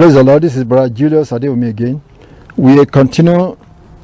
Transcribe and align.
Praise 0.00 0.14
the 0.14 0.22
Lord. 0.24 0.40
This 0.42 0.56
is 0.56 0.64
Brother 0.64 0.88
Julius 0.88 1.30
Adewumi 1.30 1.68
again. 1.68 2.00
We 2.56 2.86
continue 2.86 3.54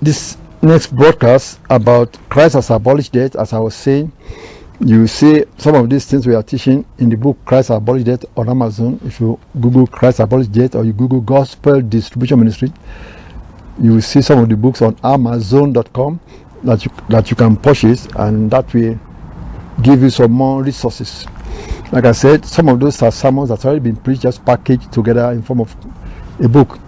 this 0.03 0.37
next 0.61 0.95
broadcast 0.95 1.59
about 1.71 2.19
Christ 2.29 2.53
has 2.53 2.69
abolished 2.69 3.15
death. 3.15 3.35
As 3.35 3.55
I 3.55 3.61
was 3.61 3.75
saying, 3.75 4.13
you 4.79 5.07
see 5.07 5.47
some 5.57 5.75
of 5.75 5.89
these 5.89 6.05
things 6.05 6.27
we 6.27 6.35
are 6.35 6.43
teaching 6.43 6.85
in 6.99 7.09
the 7.09 7.17
book 7.17 7.39
Christ 7.47 7.71
abolished 7.71 8.05
death 8.05 8.27
on 8.37 8.51
Amazon. 8.51 9.01
If 9.07 9.21
you 9.21 9.41
Google 9.59 9.87
Christ 9.87 10.21
abolished 10.21 10.53
death 10.53 10.75
or 10.75 10.85
you 10.85 10.93
Google 10.93 11.23
Gospel 11.23 11.81
Distribution 11.81 12.41
Ministry, 12.41 12.71
you 13.81 13.95
will 13.95 14.03
see 14.03 14.21
some 14.21 14.41
of 14.41 14.51
the 14.51 14.57
books 14.59 14.83
on 14.83 14.99
Amazon.com 15.03 16.21
that 16.65 16.85
you 16.85 16.91
that 17.09 17.31
you 17.31 17.37
can 17.37 17.57
purchase, 17.57 18.07
and 18.17 18.51
that 18.51 18.71
will 18.75 19.01
give 19.81 20.03
you 20.03 20.11
some 20.11 20.33
more 20.33 20.63
resources. 20.63 21.27
Like 21.93 22.05
I 22.05 22.13
said, 22.13 22.45
some 22.45 22.69
of 22.69 22.81
those 22.81 23.01
are 23.03 23.13
sermons 23.13 23.49
that's 23.49 23.65
already 23.65 23.81
been 23.81 23.97
preached, 23.97 24.23
just 24.23 24.45
packaged 24.45 24.93
together 24.93 25.31
in 25.31 25.43
form 25.43 25.61
of 25.61 25.77
a 26.41 26.49
book, 26.49 26.81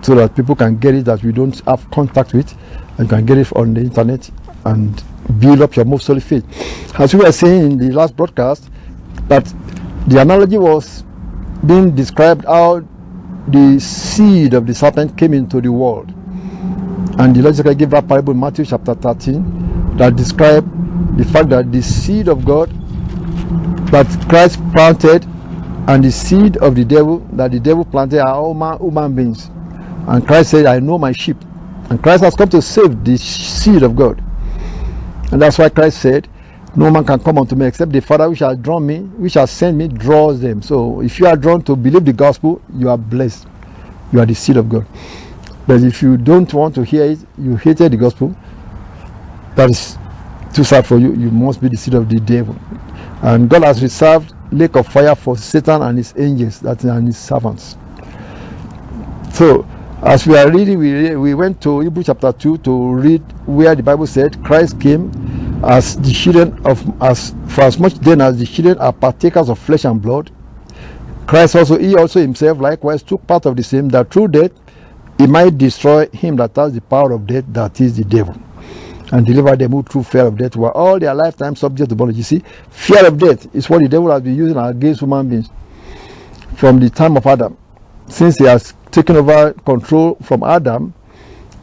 so 0.00 0.14
that 0.14 0.36
people 0.36 0.54
can 0.54 0.78
get 0.78 0.94
it 0.94 1.04
that 1.06 1.22
we 1.22 1.32
don't 1.32 1.58
have 1.66 1.90
contact 1.90 2.32
with, 2.32 2.56
and 2.98 3.00
you 3.00 3.08
can 3.08 3.26
get 3.26 3.36
it 3.36 3.52
on 3.56 3.74
the 3.74 3.80
internet 3.80 4.30
and 4.64 5.02
build 5.40 5.60
up 5.60 5.74
your 5.74 5.84
most 5.84 6.06
solid 6.06 6.22
faith. 6.22 6.44
As 7.00 7.14
we 7.14 7.20
were 7.20 7.32
saying 7.32 7.72
in 7.72 7.78
the 7.78 7.90
last 7.92 8.16
broadcast, 8.16 8.70
that 9.26 9.52
the 10.06 10.20
analogy 10.20 10.56
was 10.56 11.02
being 11.66 11.94
described 11.94 12.44
how 12.44 12.80
the 13.48 13.80
seed 13.80 14.54
of 14.54 14.66
the 14.66 14.74
serpent 14.74 15.18
came 15.18 15.34
into 15.34 15.60
the 15.60 15.72
world. 15.72 16.10
And 17.18 17.34
the 17.34 17.42
Lord 17.42 17.78
gave 17.78 17.90
that 17.90 18.06
parable 18.06 18.32
in 18.32 18.40
Matthew 18.40 18.64
chapter 18.64 18.94
13 18.94 19.96
that 19.96 20.14
described 20.14 20.68
the 21.18 21.24
fact 21.24 21.48
that 21.48 21.72
the 21.72 21.82
seed 21.82 22.28
of 22.28 22.44
God 22.44 22.70
that 23.90 24.06
Christ 24.28 24.60
planted 24.72 25.24
and 25.88 26.04
the 26.04 26.12
seed 26.12 26.58
of 26.58 26.74
the 26.74 26.84
devil 26.84 27.18
that 27.32 27.50
the 27.50 27.60
devil 27.60 27.84
planted 27.84 28.20
are 28.20 28.34
all 28.34 28.52
man, 28.52 28.78
human 28.78 29.14
beings. 29.14 29.50
And 30.06 30.26
Christ 30.26 30.50
said, 30.50 30.66
I 30.66 30.80
know 30.80 30.98
my 30.98 31.12
sheep. 31.12 31.36
And 31.90 32.02
Christ 32.02 32.22
has 32.22 32.34
come 32.34 32.48
to 32.50 32.60
save 32.60 33.02
the 33.04 33.16
seed 33.16 33.82
of 33.82 33.96
God. 33.96 34.22
And 35.32 35.40
that's 35.40 35.58
why 35.58 35.70
Christ 35.70 36.02
said, 36.02 36.28
No 36.76 36.90
man 36.90 37.04
can 37.04 37.18
come 37.18 37.38
unto 37.38 37.54
me 37.54 37.66
except 37.66 37.92
the 37.92 38.00
Father 38.00 38.28
which 38.28 38.40
has 38.40 38.58
drawn 38.58 38.86
me, 38.86 39.00
which 39.00 39.34
has 39.34 39.50
sent 39.50 39.76
me, 39.76 39.88
draws 39.88 40.40
them. 40.40 40.60
So 40.60 41.00
if 41.00 41.18
you 41.18 41.26
are 41.26 41.36
drawn 41.36 41.62
to 41.62 41.74
believe 41.74 42.04
the 42.04 42.12
gospel, 42.12 42.60
you 42.74 42.90
are 42.90 42.98
blessed. 42.98 43.46
You 44.12 44.20
are 44.20 44.26
the 44.26 44.34
seed 44.34 44.58
of 44.58 44.68
God. 44.68 44.86
But 45.66 45.82
if 45.82 46.02
you 46.02 46.16
don't 46.18 46.52
want 46.52 46.74
to 46.74 46.82
hear 46.82 47.04
it, 47.04 47.18
you 47.38 47.56
hated 47.56 47.92
the 47.92 47.96
gospel, 47.96 48.34
that 49.54 49.70
is 49.70 49.96
too 50.54 50.64
sad 50.64 50.86
for 50.86 50.98
you. 50.98 51.14
You 51.14 51.30
must 51.30 51.60
be 51.60 51.68
the 51.68 51.76
seed 51.76 51.94
of 51.94 52.08
the 52.08 52.20
devil. 52.20 52.56
And 53.22 53.50
God 53.50 53.64
has 53.64 53.82
reserved 53.82 54.32
lake 54.52 54.76
of 54.76 54.86
fire 54.86 55.14
for 55.14 55.36
Satan 55.36 55.82
and 55.82 55.98
his 55.98 56.14
angels, 56.16 56.60
that 56.60 56.84
and 56.84 57.06
his 57.08 57.18
servants. 57.18 57.76
So, 59.32 59.66
as 60.02 60.26
we 60.26 60.36
are 60.36 60.50
reading, 60.50 60.78
we, 60.78 61.16
we 61.16 61.34
went 61.34 61.60
to 61.62 61.80
Hebrew 61.80 62.04
chapter 62.04 62.32
2 62.32 62.58
to 62.58 62.92
read 62.94 63.20
where 63.46 63.74
the 63.74 63.82
Bible 63.82 64.06
said 64.06 64.42
Christ 64.44 64.80
came 64.80 65.10
as 65.64 65.96
the 65.96 66.12
children 66.12 66.64
of 66.64 66.80
as 67.02 67.34
for 67.48 67.62
as 67.62 67.78
much 67.80 67.94
then 67.94 68.20
as 68.20 68.38
the 68.38 68.46
children 68.46 68.78
are 68.78 68.92
partakers 68.92 69.48
of 69.48 69.58
flesh 69.58 69.84
and 69.84 70.00
blood. 70.00 70.30
Christ 71.26 71.56
also 71.56 71.76
he 71.78 71.96
also 71.96 72.20
himself 72.20 72.60
likewise 72.60 73.02
took 73.02 73.26
part 73.26 73.44
of 73.46 73.56
the 73.56 73.62
same 73.64 73.88
that 73.88 74.10
through 74.10 74.28
death 74.28 74.52
he 75.18 75.26
might 75.26 75.58
destroy 75.58 76.06
him 76.10 76.36
that 76.36 76.54
has 76.54 76.72
the 76.72 76.80
power 76.80 77.10
of 77.10 77.26
death, 77.26 77.44
that 77.48 77.80
is 77.80 77.96
the 77.96 78.04
devil 78.04 78.36
and 79.10 79.24
deliver 79.24 79.56
them 79.56 79.72
who 79.72 79.82
through 79.82 80.02
fear 80.02 80.26
of 80.26 80.36
death 80.36 80.56
were 80.56 80.72
all 80.72 80.98
their 80.98 81.14
lifetime 81.14 81.56
subject 81.56 81.90
to 81.90 81.96
bondage. 81.96 82.16
You 82.18 82.22
see, 82.22 82.42
fear 82.70 83.06
of 83.06 83.18
death 83.18 83.54
is 83.54 83.68
what 83.68 83.80
the 83.80 83.88
devil 83.88 84.10
has 84.10 84.22
been 84.22 84.36
using 84.36 84.56
against 84.56 85.00
human 85.00 85.28
beings 85.28 85.48
from 86.56 86.78
the 86.80 86.90
time 86.90 87.16
of 87.16 87.26
Adam. 87.26 87.56
Since 88.08 88.38
he 88.38 88.44
has 88.44 88.74
taken 88.90 89.16
over 89.16 89.52
control 89.52 90.16
from 90.22 90.42
Adam, 90.42 90.94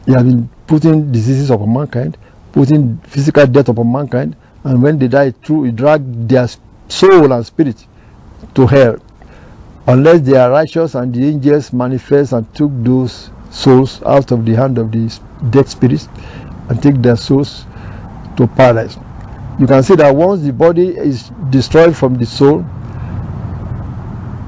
he 0.04 0.12
has 0.12 0.22
been 0.22 0.48
putting 0.66 1.12
diseases 1.12 1.50
upon 1.50 1.72
mankind, 1.72 2.16
putting 2.52 2.98
physical 2.98 3.46
death 3.46 3.68
upon 3.68 3.90
mankind, 3.90 4.36
and 4.64 4.82
when 4.82 4.98
they 4.98 5.08
die, 5.08 5.30
through 5.30 5.64
he 5.64 5.70
dragged 5.70 6.28
their 6.28 6.48
soul 6.88 7.32
and 7.32 7.46
spirit 7.46 7.86
to 8.54 8.66
hell. 8.66 8.96
Unless 9.86 10.22
they 10.22 10.36
are 10.36 10.50
righteous 10.50 10.96
and 10.96 11.14
the 11.14 11.28
angels 11.28 11.72
manifest 11.72 12.32
and 12.32 12.52
took 12.54 12.70
those 12.82 13.30
souls 13.50 14.02
out 14.02 14.32
of 14.32 14.44
the 14.44 14.54
hand 14.54 14.78
of 14.78 14.90
the 14.90 15.20
dead 15.50 15.68
spirits, 15.68 16.08
and 16.68 16.82
take 16.82 17.00
their 17.02 17.16
souls 17.16 17.64
to 18.36 18.46
paradise. 18.46 18.96
You 19.58 19.66
can 19.66 19.82
see 19.82 19.94
that 19.96 20.14
once 20.14 20.42
the 20.42 20.52
body 20.52 20.88
is 20.96 21.30
destroyed 21.50 21.96
from 21.96 22.14
the 22.16 22.26
soul, 22.26 22.64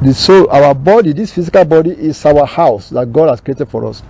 the 0.02 0.12
soul, 0.14 0.48
our 0.50 0.74
body, 0.74 1.12
this 1.12 1.32
physical 1.32 1.64
body 1.64 1.90
is 1.90 2.24
our 2.24 2.46
house 2.46 2.90
that 2.90 3.12
God 3.12 3.30
has 3.30 3.40
created 3.40 3.68
for 3.68 3.86
us. 3.86 4.02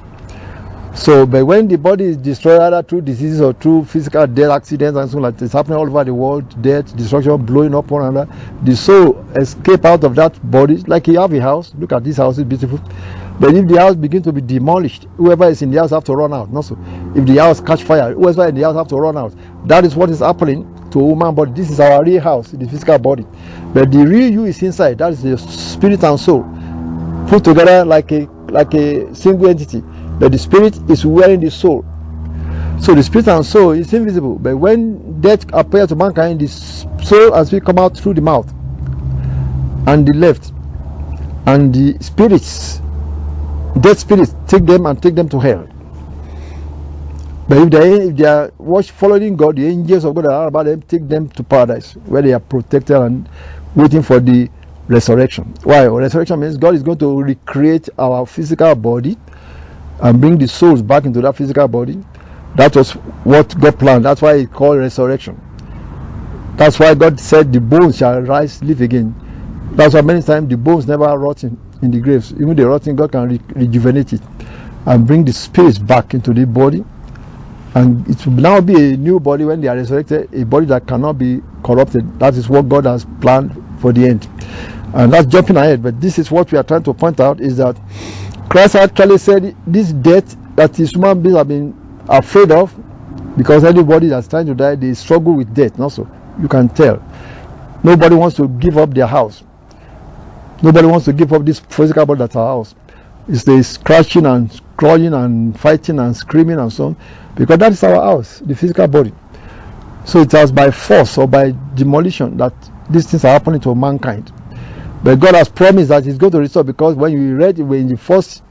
So, 0.98 1.24
but 1.24 1.44
when 1.46 1.68
the 1.68 1.78
body 1.78 2.06
is 2.06 2.16
destroyed 2.16 2.60
either 2.60 2.82
through 2.82 3.02
diseases 3.02 3.40
or 3.40 3.52
through 3.52 3.84
physical 3.84 4.26
death, 4.26 4.50
accidents, 4.50 4.98
and 4.98 5.08
so 5.08 5.18
like 5.18 5.40
it's 5.40 5.52
happening 5.52 5.78
all 5.78 5.86
over 5.86 6.02
the 6.02 6.12
world, 6.12 6.60
death, 6.60 6.94
destruction, 6.96 7.36
blowing 7.46 7.72
up 7.72 7.88
one 7.88 8.04
another, 8.04 8.30
the 8.64 8.74
soul 8.74 9.24
escape 9.36 9.84
out 9.84 10.02
of 10.02 10.16
that 10.16 10.50
body. 10.50 10.78
Like 10.88 11.06
you 11.06 11.20
have 11.20 11.32
a 11.32 11.40
house, 11.40 11.72
look 11.78 11.92
at 11.92 12.02
this 12.02 12.16
house, 12.16 12.38
it's 12.38 12.48
beautiful. 12.48 12.80
But 13.38 13.54
if 13.54 13.68
the 13.68 13.78
house 13.78 13.94
begins 13.94 14.24
to 14.24 14.32
be 14.32 14.40
demolished, 14.40 15.06
whoever 15.16 15.48
is 15.48 15.62
in 15.62 15.70
the 15.70 15.78
house 15.78 15.90
have 15.90 16.02
to 16.02 16.16
run 16.16 16.32
out. 16.34 16.52
Not 16.52 16.64
so. 16.64 16.76
If 17.14 17.24
the 17.26 17.36
house 17.36 17.60
catch 17.60 17.84
fire, 17.84 18.12
whoever 18.12 18.48
in 18.48 18.56
the 18.56 18.62
house 18.62 18.74
have 18.74 18.88
to 18.88 18.96
run 18.96 19.16
out. 19.16 19.32
That 19.68 19.84
is 19.84 19.94
what 19.94 20.10
is 20.10 20.18
happening 20.18 20.66
to 20.90 20.98
a 20.98 21.06
human 21.06 21.32
body. 21.32 21.52
This 21.52 21.70
is 21.70 21.78
our 21.78 22.02
real 22.02 22.20
house, 22.20 22.50
the 22.50 22.68
physical 22.68 22.98
body. 22.98 23.24
But 23.72 23.92
the 23.92 24.04
real 24.04 24.32
you 24.32 24.44
is 24.46 24.60
inside. 24.64 24.98
That 24.98 25.12
is 25.12 25.22
the 25.22 25.38
spirit 25.38 26.02
and 26.02 26.18
soul 26.18 26.42
put 27.28 27.44
together 27.44 27.84
like 27.84 28.10
a 28.10 28.26
like 28.50 28.72
a 28.74 29.14
single 29.14 29.48
entity. 29.48 29.84
But 30.18 30.32
the 30.32 30.38
spirit 30.38 30.78
is 30.90 31.06
wearing 31.06 31.40
the 31.40 31.50
soul. 31.50 31.84
So 32.80 32.94
the 32.94 33.02
spirit 33.02 33.28
and 33.28 33.44
soul 33.44 33.72
is 33.72 33.92
invisible. 33.92 34.38
But 34.38 34.56
when 34.56 35.20
death 35.20 35.44
appears 35.52 35.88
to 35.88 35.96
mankind, 35.96 36.40
the 36.40 36.48
soul 36.48 37.32
has 37.32 37.50
been 37.50 37.60
come 37.60 37.78
out 37.78 37.96
through 37.96 38.14
the 38.14 38.20
mouth 38.20 38.52
and 39.86 40.06
the 40.06 40.12
left, 40.14 40.52
and 41.46 41.74
the 41.74 41.96
spirits 42.02 42.80
dead 43.80 43.98
spirits 43.98 44.34
take 44.46 44.66
them 44.66 44.86
and 44.86 45.02
take 45.02 45.14
them 45.14 45.28
to 45.28 45.38
hell. 45.38 45.66
But 47.48 47.58
if 47.58 47.70
they 47.70 47.92
if 48.08 48.16
they 48.16 48.24
are 48.24 48.52
watch 48.58 48.90
following 48.90 49.36
God, 49.36 49.56
the 49.56 49.66
angels 49.66 50.04
of 50.04 50.14
God 50.14 50.26
are 50.26 50.48
about 50.48 50.66
them, 50.66 50.82
take 50.82 51.08
them 51.08 51.28
to 51.30 51.42
paradise 51.42 51.94
where 52.06 52.22
they 52.22 52.32
are 52.32 52.40
protected 52.40 52.96
and 52.96 53.28
waiting 53.74 54.02
for 54.02 54.20
the 54.20 54.50
resurrection. 54.88 55.54
Why? 55.64 55.88
Well, 55.88 55.96
resurrection 55.96 56.40
means 56.40 56.56
God 56.56 56.74
is 56.74 56.82
going 56.82 56.98
to 56.98 57.22
recreate 57.22 57.88
our 57.98 58.26
physical 58.26 58.74
body 58.74 59.16
and 60.00 60.20
bring 60.20 60.38
the 60.38 60.48
souls 60.48 60.82
back 60.82 61.04
into 61.04 61.20
that 61.20 61.36
physical 61.36 61.68
body. 61.68 62.02
That 62.56 62.74
was 62.76 62.92
what 63.24 63.58
God 63.60 63.78
planned. 63.78 64.04
That's 64.04 64.22
why 64.22 64.34
it's 64.34 64.52
called 64.52 64.78
resurrection. 64.78 65.40
That's 66.56 66.78
why 66.78 66.94
God 66.94 67.20
said 67.20 67.52
the 67.52 67.60
bones 67.60 67.98
shall 67.98 68.20
rise, 68.20 68.62
live 68.64 68.80
again. 68.80 69.14
That's 69.72 69.94
why 69.94 70.00
many 70.00 70.22
times 70.22 70.48
the 70.48 70.56
bones 70.56 70.86
never 70.86 71.04
rot 71.16 71.44
in, 71.44 71.56
the 71.80 72.00
graves. 72.00 72.32
Even 72.32 72.56
the 72.56 72.66
rotting, 72.66 72.96
God 72.96 73.12
can 73.12 73.28
re 73.28 73.40
rejuvenate 73.54 74.12
it 74.12 74.22
and 74.86 75.06
bring 75.06 75.24
the 75.24 75.32
spirits 75.32 75.78
back 75.78 76.14
into 76.14 76.32
the 76.32 76.46
body. 76.46 76.84
And 77.74 78.08
it 78.08 78.26
will 78.26 78.32
now 78.32 78.60
be 78.60 78.74
a 78.94 78.96
new 78.96 79.20
body 79.20 79.44
when 79.44 79.60
they 79.60 79.68
are 79.68 79.76
resurrected, 79.76 80.34
a 80.34 80.44
body 80.44 80.66
that 80.66 80.86
cannot 80.86 81.18
be 81.18 81.42
corrupted. 81.62 82.18
That 82.18 82.34
is 82.34 82.48
what 82.48 82.68
God 82.68 82.86
has 82.86 83.06
planned 83.20 83.52
for 83.80 83.92
the 83.92 84.06
end. 84.06 84.28
And 84.94 85.12
that's 85.12 85.26
jumping 85.26 85.56
ahead, 85.56 85.82
but 85.82 86.00
this 86.00 86.18
is 86.18 86.30
what 86.30 86.50
we 86.50 86.58
are 86.58 86.64
trying 86.64 86.82
to 86.84 86.94
point 86.94 87.20
out 87.20 87.40
is 87.40 87.58
that 87.58 87.76
Christ 88.48 88.76
actually 88.76 89.18
said 89.18 89.56
this 89.66 89.92
death 89.92 90.36
that 90.56 90.76
his 90.76 90.90
human 90.90 91.22
beings 91.22 91.36
have 91.36 91.48
been 91.48 91.74
afraid 92.08 92.50
of, 92.50 92.74
because 93.36 93.62
anybody 93.64 94.08
that's 94.08 94.26
trying 94.26 94.46
to 94.46 94.54
die, 94.54 94.74
they 94.74 94.94
struggle 94.94 95.34
with 95.34 95.54
death. 95.54 95.78
Also, 95.78 96.08
you 96.40 96.48
can 96.48 96.68
tell. 96.68 97.02
Nobody 97.84 98.14
wants 98.14 98.36
to 98.36 98.48
give 98.48 98.78
up 98.78 98.92
their 98.94 99.06
house. 99.06 99.44
Nobody 100.62 100.88
wants 100.88 101.04
to 101.04 101.12
give 101.12 101.32
up 101.32 101.44
this 101.44 101.60
physical 101.60 102.04
body 102.06 102.18
that's 102.18 102.34
our 102.34 102.46
house. 102.46 102.74
It's 103.28 103.44
the 103.44 103.62
scratching 103.62 104.26
and 104.26 104.60
crawling 104.76 105.14
and 105.14 105.58
fighting 105.58 105.98
and 105.98 106.16
screaming 106.16 106.58
and 106.58 106.72
so 106.72 106.86
on, 106.86 106.96
because 107.36 107.58
that 107.58 107.72
is 107.72 107.82
our 107.84 107.94
house, 107.94 108.40
the 108.40 108.56
physical 108.56 108.88
body. 108.88 109.12
So 110.04 110.20
it 110.20 110.32
was 110.32 110.50
by 110.50 110.70
force 110.70 111.18
or 111.18 111.28
by 111.28 111.50
demolition 111.74 112.38
that 112.38 112.54
these 112.88 113.08
things 113.10 113.24
are 113.24 113.32
happening 113.32 113.60
to 113.60 113.74
mankind. 113.74 114.32
But 115.02 115.20
God 115.20 115.34
has 115.34 115.48
promised 115.48 115.88
that 115.90 116.04
He's 116.04 116.18
going 116.18 116.32
to 116.32 116.38
restore 116.38 116.64
because 116.64 116.94
when 116.96 117.12
you 117.12 117.36
read 117.36 117.58
when 117.58 117.88
the 117.88 117.96
first 117.96 118.42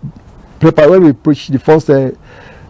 paper, 0.60 0.90
when 0.90 1.04
we 1.04 1.14
preached 1.14 1.52
the 1.52 1.60
first 1.60 1.90
uh, 1.90 2.12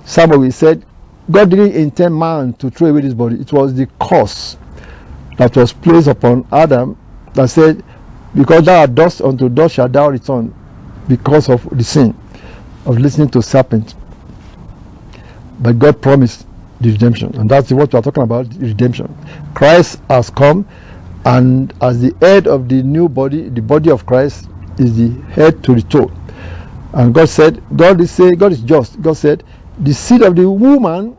sermon, 0.06 0.40
we 0.40 0.52
said 0.52 0.86
God 1.30 1.50
didn't 1.50 1.74
intend 1.74 2.16
man 2.16 2.54
to 2.54 2.70
throw 2.70 2.90
away 2.90 3.02
his 3.02 3.14
body. 3.14 3.40
It 3.40 3.52
was 3.52 3.74
the 3.74 3.88
curse 4.00 4.58
that 5.38 5.56
was 5.56 5.74
placed 5.74 6.08
upon 6.08 6.48
Adam 6.52 6.98
that 7.34 7.50
said, 7.50 7.84
Because 8.34 8.66
thou 8.66 8.82
art 8.82 8.96
dust, 8.96 9.22
unto 9.22 9.50
dust 9.50 9.76
shalt 9.76 9.92
thou 9.92 10.10
return, 10.10 10.54
because 11.08 11.50
of 11.50 11.68
the 11.78 11.84
sin 11.84 12.18
of 12.86 12.98
listening 12.98 13.30
to 13.30 13.42
serpent. 13.42 13.96
But 15.60 15.80
God 15.80 16.02
promised 16.02 16.48
the 16.80 16.92
redemption, 16.92 17.36
and 17.36 17.50
that's 17.50 17.72
what 17.72 17.92
we 17.92 18.00
are 18.00 18.02
talking 18.02 18.24
about 18.24 18.48
redemption. 18.56 19.16
Christ 19.54 20.00
has 20.10 20.30
come 20.30 20.66
and 21.28 21.74
as 21.82 22.00
the 22.00 22.16
head 22.22 22.48
of 22.48 22.70
the 22.70 22.82
new 22.82 23.10
body, 23.10 23.50
the 23.50 23.62
body 23.62 23.92
of 23.92 24.06
Christ 24.06 24.48
is 24.80 24.96
the 24.96 25.10
head 25.34 25.62
to 25.66 25.76
the 25.76 25.82
toe. 25.82 26.10
And 26.94 27.14
God 27.14 27.28
said, 27.28 27.62
God 27.76 28.00
is 28.00 28.12
say, 28.12 28.34
God 28.34 28.54
is 28.54 28.62
just. 28.62 29.02
God 29.02 29.18
said, 29.18 29.44
the 29.78 29.94
seed 29.94 30.22
of 30.22 30.38
the 30.38 30.50
woman. 30.50 31.18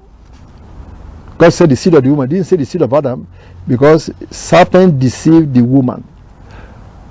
God 1.37 1.51
said 1.51 1.69
the 1.69 1.77
seed 1.77 1.93
of 1.93 2.03
the 2.03 2.09
woman. 2.09 2.27
Didn't 2.27 2.47
say 2.47 2.57
the 2.57 2.65
seed 2.65 2.81
of 2.81 2.95
Adam, 2.95 3.29
because 3.69 4.11
serpent 4.31 4.99
deceived 4.99 5.53
the 5.53 5.61
woman. 5.61 6.03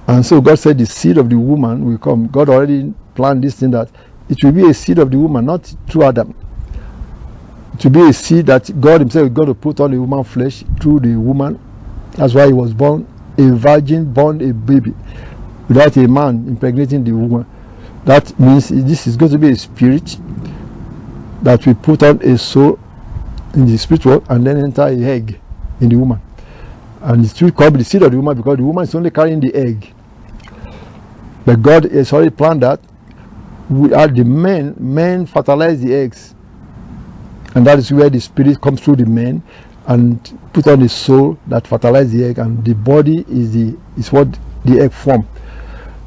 And 0.08 0.26
so 0.26 0.42
God 0.42 0.58
said 0.58 0.80
the 0.80 0.88
seed 0.88 1.20
of 1.20 1.30
the 1.30 1.38
woman 1.38 1.86
will 1.86 2.00
come. 2.00 2.26
God 2.26 2.50
already 2.50 2.96
planned 3.14 3.44
this 3.44 3.60
thing 3.60 3.70
that 3.72 3.92
it 4.28 4.44
will 4.44 4.54
be 4.54 4.68
a 4.68 4.74
seed 4.74 4.98
of 4.98 5.12
the 5.12 5.20
woman, 5.20 5.46
not 5.46 5.72
through 5.88 6.02
Adam. 6.02 6.34
To 7.78 7.92
be 7.92 8.10
a 8.10 8.12
seed 8.12 8.48
that 8.48 8.82
God 8.82 9.02
Himself 9.02 9.28
is 9.28 9.34
going 9.34 9.50
to 9.50 9.54
put 9.54 9.80
on 9.82 9.92
the 9.92 10.02
woman 10.02 10.24
flesh 10.24 10.64
through 10.82 11.02
the 11.02 11.16
woman 11.16 11.60
that's 12.18 12.34
why 12.34 12.48
he 12.48 12.54
was 12.54 12.74
born 12.74 13.08
a 13.38 13.52
virgin, 13.52 14.12
born 14.12 14.42
a 14.42 14.52
baby, 14.52 14.94
without 15.68 15.96
a 15.98 16.08
man 16.08 16.48
impregnating 16.48 17.04
the 17.04 17.12
woman. 17.12 17.46
That 18.06 18.38
means 18.40 18.70
this 18.70 19.06
is 19.06 19.16
going 19.16 19.32
to 19.32 19.38
be 19.38 19.52
a 19.52 19.56
spirit 19.56 20.18
that 21.44 21.66
will 21.66 21.76
put 21.76 22.02
on 22.02 22.20
a 22.24 22.38
soul 22.38 22.80
in 23.54 23.68
the 23.68 23.78
spiritual 23.78 24.24
and 24.30 24.46
then 24.46 24.58
enter 24.58 24.84
a 24.84 24.96
egg 24.96 25.40
in 25.80 25.90
the 25.90 25.96
woman. 25.96 26.20
And 27.02 27.24
it's 27.24 27.36
still 27.36 27.52
called 27.52 27.76
the 27.76 27.84
seed 27.84 28.02
of 28.02 28.12
the 28.12 28.18
woman 28.18 28.36
because 28.36 28.58
the 28.58 28.64
woman 28.64 28.84
is 28.84 28.96
only 28.96 29.12
carrying 29.12 29.40
the 29.40 29.54
egg. 29.54 29.94
But 31.46 31.62
God 31.62 31.84
has 31.86 32.12
already 32.12 32.32
planned 32.32 32.64
that. 32.64 32.80
We 33.70 33.94
are 33.94 34.08
the 34.08 34.24
men, 34.24 34.76
men 34.80 35.26
fertilize 35.28 35.82
the 35.82 35.94
eggs. 35.94 36.34
And 37.54 37.68
that 37.68 37.78
is 37.78 37.92
where 37.92 38.10
the 38.10 38.20
spirit 38.20 38.60
comes 38.60 38.82
through 38.82 38.98
the 38.98 39.06
men 39.06 39.44
and 39.88 40.38
put 40.54 40.68
on 40.68 40.82
the 40.82 40.90
soul 40.90 41.38
that 41.48 41.66
fertilizes 41.66 42.12
the 42.12 42.26
egg 42.26 42.38
and 42.40 42.64
the 42.64 42.76
body 42.76 43.26
is 43.30 43.54
the 43.54 43.78
is 43.98 44.12
what 44.12 44.28
the 44.66 44.80
egg 44.82 44.92
form. 44.92 45.28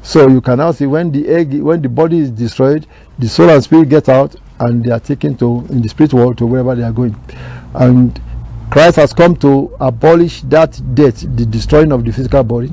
So 0.03 0.27
you 0.27 0.39
can 0.41 0.59
now 0.59 0.71
see 0.71 0.85
when 0.85 1.11
the 1.11 1.27
egg 1.27 1.53
when 1.61 1.81
the 1.81 1.89
body 1.89 2.19
is 2.19 2.29
destroyed 2.31 2.87
the 3.19 3.27
soul 3.27 3.49
and 3.49 3.63
spirit 3.63 3.89
get 3.89 4.07
out 4.07 4.35
and 4.59 4.83
they 4.83 4.91
are 4.91 4.99
taken 4.99 5.35
to 5.37 5.65
in 5.69 5.81
the 5.81 5.89
spirit 5.89 6.13
world 6.13 6.37
to 6.37 6.45
wherever 6.45 6.75
they 6.75 6.83
are 6.83 6.91
going. 6.91 7.15
And 7.73 8.19
christ 8.69 8.97
has 8.97 9.13
come 9.13 9.35
to 9.37 9.75
abolish 9.79 10.41
that 10.43 10.79
death 10.95 11.21
the 11.35 11.45
destroying 11.45 11.91
of 11.91 12.05
the 12.05 12.11
physical 12.11 12.43
body. 12.43 12.71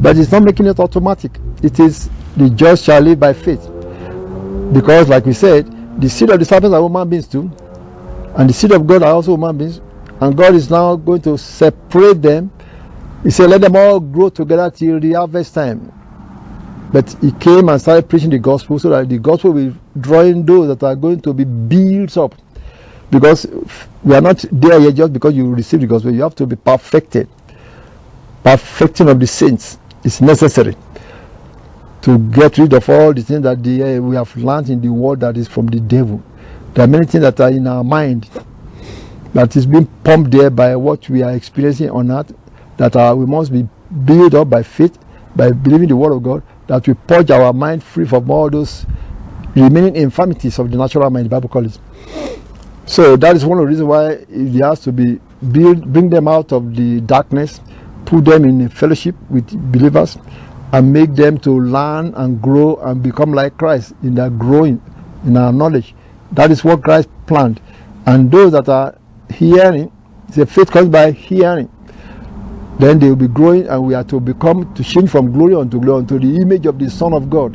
But 0.00 0.16
it's 0.16 0.30
not 0.30 0.44
making 0.44 0.66
it 0.66 0.78
automatic. 0.78 1.36
It 1.64 1.80
is 1.80 2.08
the 2.36 2.48
just 2.50 2.84
shall 2.84 3.00
live 3.00 3.18
by 3.18 3.32
faith. 3.32 3.68
Because 4.72 5.08
like 5.08 5.26
we 5.26 5.32
said 5.32 5.68
the 6.00 6.08
seed 6.08 6.30
of 6.30 6.38
the 6.38 6.44
serpent 6.44 6.74
are 6.74 6.82
human 6.82 7.08
beings 7.08 7.26
too. 7.26 7.50
And 8.36 8.48
the 8.48 8.54
seed 8.54 8.70
of 8.70 8.86
god 8.86 9.02
are 9.02 9.14
also 9.14 9.32
human 9.32 9.58
beings 9.58 9.80
and 10.24 10.34
God 10.34 10.54
is 10.54 10.70
now 10.70 10.96
going 10.96 11.20
to 11.22 11.36
separate 11.36 12.22
them. 12.22 12.50
He 13.22 13.30
said, 13.30 13.50
Let 13.50 13.60
them 13.60 13.76
all 13.76 14.00
grow 14.00 14.30
together 14.30 14.70
till 14.70 14.98
the 14.98 15.12
harvest 15.12 15.52
time. 15.52 15.92
But 16.90 17.14
he 17.20 17.30
came 17.32 17.68
and 17.68 17.78
started 17.78 18.08
preaching 18.08 18.30
the 18.30 18.38
gospel 18.38 18.78
so 18.78 18.88
that 18.88 19.06
the 19.06 19.18
gospel 19.18 19.52
will 19.52 19.70
be 19.70 19.78
drawing 20.00 20.46
those 20.46 20.68
that 20.68 20.82
are 20.82 20.96
going 20.96 21.20
to 21.20 21.34
be 21.34 21.44
built 21.44 22.16
up. 22.16 22.34
Because 23.10 23.46
we 24.02 24.14
are 24.14 24.22
not 24.22 24.42
there 24.50 24.78
yet 24.80 24.94
just 24.94 25.12
because 25.12 25.34
you 25.34 25.54
receive 25.54 25.80
the 25.80 25.86
gospel. 25.86 26.10
You 26.10 26.22
have 26.22 26.34
to 26.36 26.46
be 26.46 26.56
perfected. 26.56 27.28
Perfecting 28.42 29.10
of 29.10 29.20
the 29.20 29.26
saints 29.26 29.78
is 30.04 30.22
necessary 30.22 30.74
to 32.00 32.18
get 32.30 32.56
rid 32.56 32.72
of 32.72 32.88
all 32.88 33.12
the 33.12 33.22
things 33.22 33.42
that 33.42 33.62
the, 33.62 33.82
uh, 33.82 34.00
we 34.00 34.16
have 34.16 34.34
learned 34.38 34.70
in 34.70 34.80
the 34.80 34.88
world 34.88 35.20
that 35.20 35.36
is 35.36 35.48
from 35.48 35.66
the 35.66 35.80
devil. 35.80 36.22
There 36.72 36.84
are 36.84 36.88
many 36.88 37.04
things 37.04 37.22
that 37.22 37.38
are 37.40 37.50
in 37.50 37.66
our 37.66 37.84
mind 37.84 38.26
that 39.34 39.54
is 39.56 39.66
being 39.66 39.86
pumped 40.04 40.30
there 40.30 40.48
by 40.48 40.74
what 40.76 41.08
we 41.08 41.22
are 41.22 41.32
experiencing 41.32 41.90
on 41.90 42.10
earth, 42.10 42.32
that 42.76 42.96
uh, 42.96 43.14
we 43.16 43.26
must 43.26 43.52
be 43.52 43.68
built 44.04 44.34
up 44.34 44.48
by 44.48 44.62
faith, 44.62 44.98
by 45.36 45.50
believing 45.50 45.88
the 45.88 45.96
word 45.96 46.12
of 46.12 46.22
God, 46.22 46.42
that 46.68 46.86
we 46.86 46.94
purge 46.94 47.30
our 47.30 47.52
mind 47.52 47.82
free 47.82 48.06
from 48.06 48.30
all 48.30 48.48
those 48.48 48.86
remaining 49.54 49.96
infirmities 49.96 50.58
of 50.58 50.70
the 50.70 50.76
natural 50.76 51.10
mind, 51.10 51.26
the 51.26 51.30
Bible 51.30 51.48
calls 51.48 51.76
it. 51.76 52.40
So 52.86 53.16
that 53.16 53.34
is 53.34 53.44
one 53.44 53.58
of 53.58 53.64
the 53.64 53.68
reasons 53.68 53.88
why 53.88 54.10
it 54.28 54.62
has 54.62 54.80
to 54.80 54.92
be 54.92 55.20
build, 55.52 55.92
bring 55.92 56.10
them 56.10 56.28
out 56.28 56.52
of 56.52 56.74
the 56.76 57.00
darkness, 57.00 57.60
put 58.04 58.24
them 58.24 58.44
in 58.44 58.68
fellowship 58.68 59.16
with 59.30 59.48
believers, 59.72 60.16
and 60.72 60.92
make 60.92 61.14
them 61.14 61.38
to 61.38 61.50
learn 61.50 62.14
and 62.14 62.40
grow 62.40 62.76
and 62.76 63.02
become 63.02 63.32
like 63.32 63.56
Christ 63.58 63.94
in 64.02 64.14
their 64.14 64.30
growing, 64.30 64.82
in 65.24 65.36
our 65.36 65.52
knowledge. 65.52 65.94
That 66.32 66.50
is 66.50 66.62
what 66.64 66.82
Christ 66.82 67.08
planned. 67.26 67.60
And 68.06 68.30
those 68.30 68.52
that 68.52 68.68
are 68.68 68.98
hearing. 69.34 69.90
The 70.34 70.46
faith 70.46 70.70
comes 70.70 70.88
by 70.88 71.10
hearing. 71.12 71.70
Then 72.78 72.98
they 72.98 73.08
will 73.08 73.16
be 73.16 73.28
growing, 73.28 73.68
and 73.68 73.84
we 73.84 73.94
are 73.94 74.04
to 74.04 74.18
become 74.20 74.72
to 74.74 74.82
change 74.82 75.10
from 75.10 75.32
glory 75.32 75.54
unto 75.54 75.80
glory 75.80 76.00
unto 76.00 76.18
the 76.18 76.36
image 76.40 76.66
of 76.66 76.78
the 76.78 76.90
Son 76.90 77.12
of 77.12 77.30
God, 77.30 77.54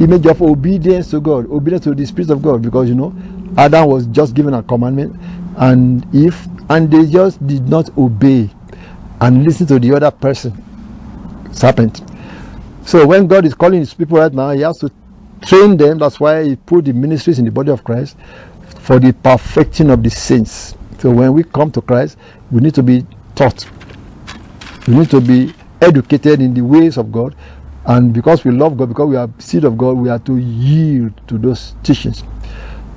image 0.00 0.26
of 0.26 0.40
obedience 0.40 1.10
to 1.10 1.20
God, 1.20 1.50
obedience 1.50 1.84
to 1.84 1.94
the 1.94 2.06
Spirit 2.06 2.30
of 2.30 2.42
God. 2.42 2.62
Because 2.62 2.88
you 2.88 2.94
know, 2.94 3.12
Adam 3.58 3.88
was 3.88 4.06
just 4.06 4.34
given 4.34 4.54
a 4.54 4.62
commandment, 4.62 5.16
and 5.56 6.06
if 6.14 6.46
and 6.70 6.90
they 6.90 7.06
just 7.06 7.44
did 7.46 7.68
not 7.68 7.96
obey 7.98 8.48
and 9.20 9.44
listen 9.44 9.66
to 9.66 9.78
the 9.80 9.92
other 9.94 10.10
person, 10.12 10.52
serpent. 11.52 12.02
So 12.84 13.06
when 13.06 13.26
God 13.26 13.44
is 13.44 13.54
calling 13.54 13.80
His 13.80 13.92
people 13.94 14.18
right 14.18 14.32
now, 14.32 14.52
He 14.52 14.60
has 14.60 14.78
to 14.78 14.90
train 15.44 15.76
them. 15.76 15.98
That's 15.98 16.20
why 16.20 16.44
He 16.44 16.56
put 16.56 16.84
the 16.84 16.92
ministries 16.92 17.40
in 17.40 17.44
the 17.44 17.50
body 17.50 17.72
of 17.72 17.82
Christ 17.82 18.16
for 18.80 19.00
the 19.00 19.12
perfecting 19.12 19.90
of 19.90 20.02
the 20.02 20.10
saints. 20.10 20.76
So 21.02 21.10
when 21.10 21.32
we 21.32 21.42
come 21.42 21.72
to 21.72 21.80
Christ, 21.80 22.16
we 22.52 22.60
need 22.60 22.76
to 22.76 22.82
be 22.84 23.04
taught. 23.34 23.66
We 24.86 24.94
need 24.94 25.10
to 25.10 25.20
be 25.20 25.52
educated 25.80 26.40
in 26.40 26.54
the 26.54 26.60
ways 26.60 26.96
of 26.96 27.10
God. 27.10 27.34
And 27.86 28.12
because 28.12 28.44
we 28.44 28.52
love 28.52 28.76
God, 28.76 28.90
because 28.90 29.08
we 29.08 29.16
are 29.16 29.28
seed 29.40 29.64
of 29.64 29.76
God, 29.76 29.96
we 29.96 30.10
are 30.10 30.20
to 30.20 30.36
yield 30.36 31.20
to 31.26 31.38
those 31.38 31.74
teachings. 31.82 32.22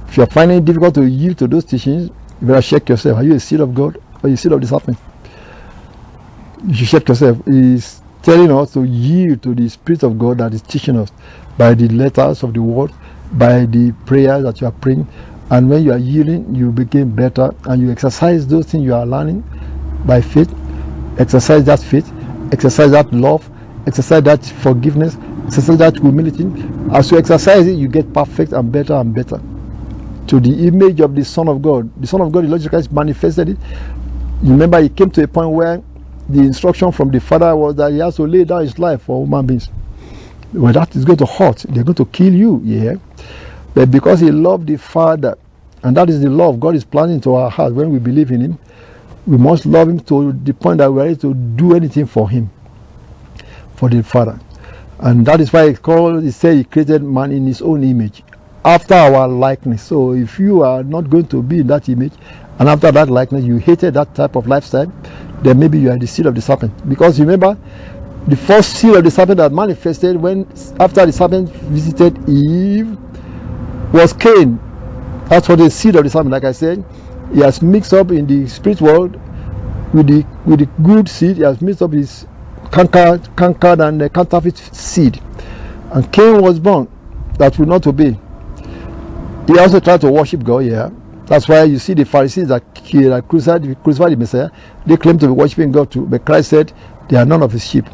If 0.08 0.18
you 0.18 0.24
are 0.24 0.28
finding 0.28 0.60
it 0.60 0.66
difficult 0.66 0.94
to 0.94 1.04
yield 1.04 1.40
to 1.40 1.48
those 1.48 1.66
teachings, 1.66 2.12
you 2.42 2.48
better 2.48 2.62
check 2.62 2.88
yourself. 2.90 3.18
Are 3.18 3.24
you 3.24 3.34
a 3.34 3.40
seed 3.40 3.60
of 3.60 3.74
God 3.74 3.98
or 4.24 4.30
a 4.30 4.38
seed 4.38 4.52
of 4.52 4.62
the 4.62 4.68
serpent? 4.68 5.00
You 6.64 6.76
should 6.76 6.90
check 6.90 7.10
yourself. 7.10 7.44
He's 7.46 8.04
telling 8.22 8.52
us 8.52 8.74
to 8.74 8.84
yield 8.84 9.42
to 9.42 9.56
the 9.56 9.68
Spirit 9.68 10.04
of 10.04 10.20
God 10.20 10.38
that 10.38 10.54
is 10.54 10.62
teaching 10.62 10.96
us 10.96 11.10
by 11.58 11.74
the 11.74 11.88
letters 11.88 12.44
of 12.44 12.54
the 12.54 12.62
word, 12.62 12.92
by 13.32 13.66
the 13.66 13.94
prayers 14.06 14.44
that 14.44 14.62
you 14.62 14.68
are 14.68 14.74
praying, 14.74 15.08
and 15.52 15.70
when 15.70 15.84
you 15.84 15.92
are 15.92 15.98
yielding, 15.98 16.56
you 16.56 16.72
become 16.72 17.10
better 17.16 17.54
and 17.66 17.82
you 17.82 17.92
exercise 17.92 18.48
those 18.48 18.66
things 18.66 18.84
you 18.84 18.96
are 18.96 19.06
learning 19.06 19.42
by 20.06 20.22
faith. 20.22 20.54
Exercise 21.20 21.64
that 21.66 21.80
faith, 21.80 22.12
exercise 22.52 22.92
that 22.92 23.12
love, 23.14 23.50
exercise 23.86 24.24
that 24.24 24.44
forgiveness, 24.46 25.18
exercise 25.46 25.78
that 25.78 25.98
humility. 25.98 26.46
As 26.92 27.12
you 27.12 27.18
exercise 27.18 27.68
it, 27.68 27.74
you 27.74 27.88
get 27.88 28.12
perfect 28.12 28.54
and 28.54 28.72
better 28.72 28.94
and 28.94 29.14
better. 29.14 29.40
To 30.28 30.40
the 30.40 30.68
image 30.68 31.00
of 31.02 31.14
the 31.16 31.24
Son 31.24 31.48
of 31.48 31.62
God. 31.62 31.90
The 32.02 32.08
Son 32.08 32.22
of 32.22 32.32
God, 32.32 32.46
the 32.46 32.48
Lord 32.48 32.62
Jesus 32.62 32.70
Christ, 32.72 32.92
manifested 32.92 33.50
it. 33.50 33.58
You 34.42 34.52
remember, 34.52 34.82
he 34.82 34.90
came 34.90 35.12
to 35.12 35.24
a 35.24 35.28
point 35.28 35.52
where 35.52 35.82
the 36.28 36.40
instruction 36.40 36.92
from 36.92 37.12
the 37.12 37.20
Father 37.20 37.56
was 37.56 37.76
that 37.76 37.92
he 37.92 38.00
has 38.00 38.16
to 38.16 38.24
lay 38.24 38.44
down 38.44 38.62
his 38.62 38.80
life 38.80 39.04
for 39.04 39.24
human 39.24 39.46
beings. 39.46 39.70
Well, 40.52 40.74
that 40.74 40.96
is 40.96 41.06
going 41.06 41.20
to 41.20 41.26
hurt. 41.26 41.66
They're 41.70 41.84
going 41.84 41.96
to 41.96 42.06
kill 42.06 42.34
you. 42.34 42.62
Yeah. 42.64 42.96
But 43.76 43.92
because 43.92 44.22
he 44.22 44.32
loved 44.32 44.68
the 44.68 44.78
Father, 44.78 45.38
and 45.84 45.96
that 45.96 46.10
is 46.10 46.22
the 46.22 46.30
love 46.30 46.60
God 46.60 46.74
is 46.74 46.84
planting 46.84 47.22
to 47.22 47.36
our 47.36 47.50
heart 47.52 47.74
when 47.76 47.92
we 47.92 48.00
believe 48.00 48.32
in 48.32 48.42
Him, 48.42 48.60
we 49.28 49.38
must 49.38 49.68
love 49.68 49.88
Him 49.90 50.00
to 50.02 50.34
the 50.34 50.54
point 50.54 50.80
that 50.80 50.92
we 50.92 51.00
are 51.02 51.06
ready 51.06 51.16
to 51.18 51.34
do 51.36 51.76
anything 51.76 52.08
for 52.08 52.28
Him, 52.28 52.50
for 53.76 53.90
the 53.90 54.02
Father. 54.02 54.40
And 55.00 55.24
that 55.28 55.42
is 55.42 55.54
why 55.54 55.66
it's 55.66 55.78
called, 55.80 56.24
He 56.24 56.32
said 56.32 56.58
He 56.58 56.64
created 56.64 57.04
man 57.04 57.32
in 57.32 57.46
His 57.46 57.62
own 57.62 57.84
image. 57.84 58.24
after 58.66 58.96
our 58.96 59.28
likeness. 59.28 59.84
So 59.84 60.14
if 60.14 60.40
you 60.40 60.64
are 60.64 60.84
not 60.84 61.10
going 61.10 61.28
to 61.28 61.44
be 61.44 61.60
in 61.60 61.68
that 61.68 61.88
image, 61.88 62.14
and 62.58 62.68
after 62.68 62.92
that 62.92 63.10
likeness, 63.10 63.46
you 63.46 63.58
hated 63.58 63.94
that 63.94 64.16
type 64.16 64.36
of 64.36 64.48
lifestyle, 64.48 64.92
then 65.44 65.60
maybe 65.60 65.80
you 65.80 65.92
are 65.92 66.00
the 66.00 66.08
seed 66.08 66.26
of 66.26 66.34
the 66.34 66.42
serpent. 66.42 66.74
Because 66.90 67.20
remember, 67.20 67.56
the 68.28 68.36
first 68.36 68.74
seed 68.78 68.96
of 68.96 69.04
the 69.04 69.12
serpent 69.12 69.38
that 69.38 69.52
manifested 69.52 70.16
when 70.16 70.48
after 70.80 71.06
the 71.06 71.12
serpent 71.12 71.50
visited 71.50 72.18
Eve 72.28 72.98
was 73.92 74.14
Cain. 74.14 74.60
That's 75.30 75.50
what 75.50 75.60
the 75.60 75.70
seed 75.70 75.96
of 75.96 76.04
the 76.04 76.10
serpent, 76.10 76.32
like 76.32 76.44
I 76.44 76.52
said, 76.52 76.84
he 77.34 77.40
has 77.40 77.62
mixed 77.62 77.94
up 77.94 78.12
in 78.12 78.28
the 78.28 78.48
spirit 78.48 78.82
world 78.82 79.20
with 79.94 80.08
the 80.08 80.26
with 80.46 80.60
the 80.60 80.66
good 80.84 81.10
seed, 81.10 81.38
he 81.38 81.44
has 81.44 81.62
mixed 81.62 81.82
up 81.82 81.94
his 81.94 82.28
cankered, 82.72 83.24
cankered 83.36 83.80
and 83.88 84.02
uh, 84.02 84.06
the 84.06 84.10
counterfeit 84.10 84.58
seed. 84.58 85.22
And 85.92 86.12
Cain 86.12 86.42
was 86.42 86.60
born 86.60 86.90
that 87.38 87.58
will 87.58 87.68
not 87.68 87.88
obey. 87.88 88.20
He 89.48 89.60
also 89.60 89.80
tried 89.80 90.02
to 90.02 90.12
worship 90.12 90.44
God, 90.44 90.60
yeah. 90.60 90.90
That's 91.26 91.48
why 91.48 91.64
you 91.64 91.80
see 91.80 91.94
the 91.94 92.06
Pharisees 92.06 92.50
that, 92.50 92.64
that 92.76 93.26
crucified, 93.28 93.84
crucified 93.84 94.12
the 94.12 94.18
Messiah, 94.18 94.50
they 94.86 94.98
claim 94.98 95.18
to 95.20 95.28
be 95.28 95.34
worshiping 95.34 95.72
God 95.72 95.92
too, 95.92 96.06
but 96.06 96.26
Christ 96.26 96.50
said 96.50 96.74
they 97.10 97.18
are 97.18 97.26
none 97.26 97.42
of 97.42 97.52
his 97.52 97.66
sheep. 97.66 97.86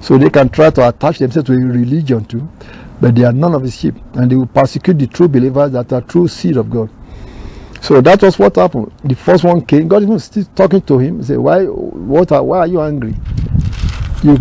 So 0.00 0.18
they 0.18 0.30
can 0.30 0.48
try 0.48 0.70
to 0.70 0.88
attach 0.88 1.18
themselves 1.18 1.46
to 1.48 1.52
a 1.52 1.56
religion 1.56 2.24
too, 2.24 2.48
but 3.02 3.16
they 3.16 3.24
are 3.24 3.32
none 3.32 3.52
of 3.52 3.62
his 3.62 3.76
sheep. 3.76 3.96
And 4.14 4.30
they 4.30 4.36
will 4.36 4.46
persecute 4.46 4.96
the 4.96 5.08
true 5.08 5.26
believers 5.26 5.72
that 5.72 5.92
are 5.92 6.00
true 6.02 6.28
seed 6.28 6.56
of 6.56 6.70
God. 6.70 6.88
So 7.80 8.00
that 8.00 8.22
was 8.22 8.38
what 8.38 8.54
happened. 8.54 8.92
The 9.02 9.16
first 9.16 9.42
one 9.42 9.66
came, 9.66 9.88
God 9.88 10.04
even 10.04 10.20
still 10.20 10.44
talking 10.54 10.80
to 10.82 11.00
him, 11.00 11.18
he 11.18 11.24
said, 11.24 11.38
Why 11.38 11.64
what 11.64 12.30
are 12.30 12.44
why 12.44 12.58
are 12.58 12.66
you 12.68 12.80
angry? 12.80 13.14
You, 14.22 14.38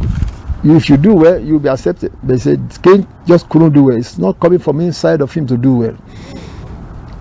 you 0.64 0.76
if 0.76 0.92
you 0.92 0.98
do 0.98 1.16
well, 1.16 1.40
you'll 1.40 1.60
be 1.60 1.70
accepted. 1.70 2.14
But 2.22 2.34
he 2.34 2.40
said 2.40 2.78
Cain 2.84 3.08
just 3.26 3.50
couldn't 3.50 3.74
do 3.74 3.86
well. 3.86 3.98
It's 3.98 4.20
not 4.20 4.40
coming 4.40 4.60
from 4.60 4.80
inside 4.80 5.22
of 5.22 5.34
him 5.34 5.48
to 5.48 5.58
do 5.58 5.74
well. 5.78 5.94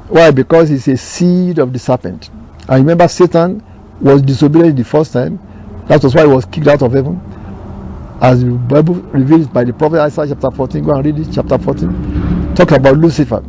Why? 0.09 0.31
Because 0.33 0.69
he's 0.69 0.87
a 0.89 0.99
seed 0.99 1.59
of 1.59 1.73
the 1.73 1.79
serpent. 1.79 2.29
I 2.69 2.77
remember 2.77 3.09
Satan 3.09 3.65
was 3.99 4.21
disobedient 4.21 4.77
the 4.77 4.85
first 4.85 5.15
time. 5.15 5.39
That 5.89 6.05
was 6.05 6.15
why 6.15 6.27
he 6.27 6.29
was 6.29 6.45
kicked 6.45 6.67
out 6.67 6.83
of 6.83 6.93
heaven 6.93 7.19
as 8.21 8.43
the 8.45 8.51
Bible 8.51 8.95
reveals 8.95 9.47
by 9.49 9.65
the 9.65 9.73
prophet 9.73 10.01
Isaiah 10.01 10.29
chapter 10.29 10.51
14. 10.51 10.85
Go 10.85 10.95
and 10.95 11.05
read 11.05 11.19
it, 11.19 11.33
chapter 11.33 11.59
14. 11.59 12.55
Talk 12.55 12.73
about 12.73 12.99
Lucifer. 12.99 13.43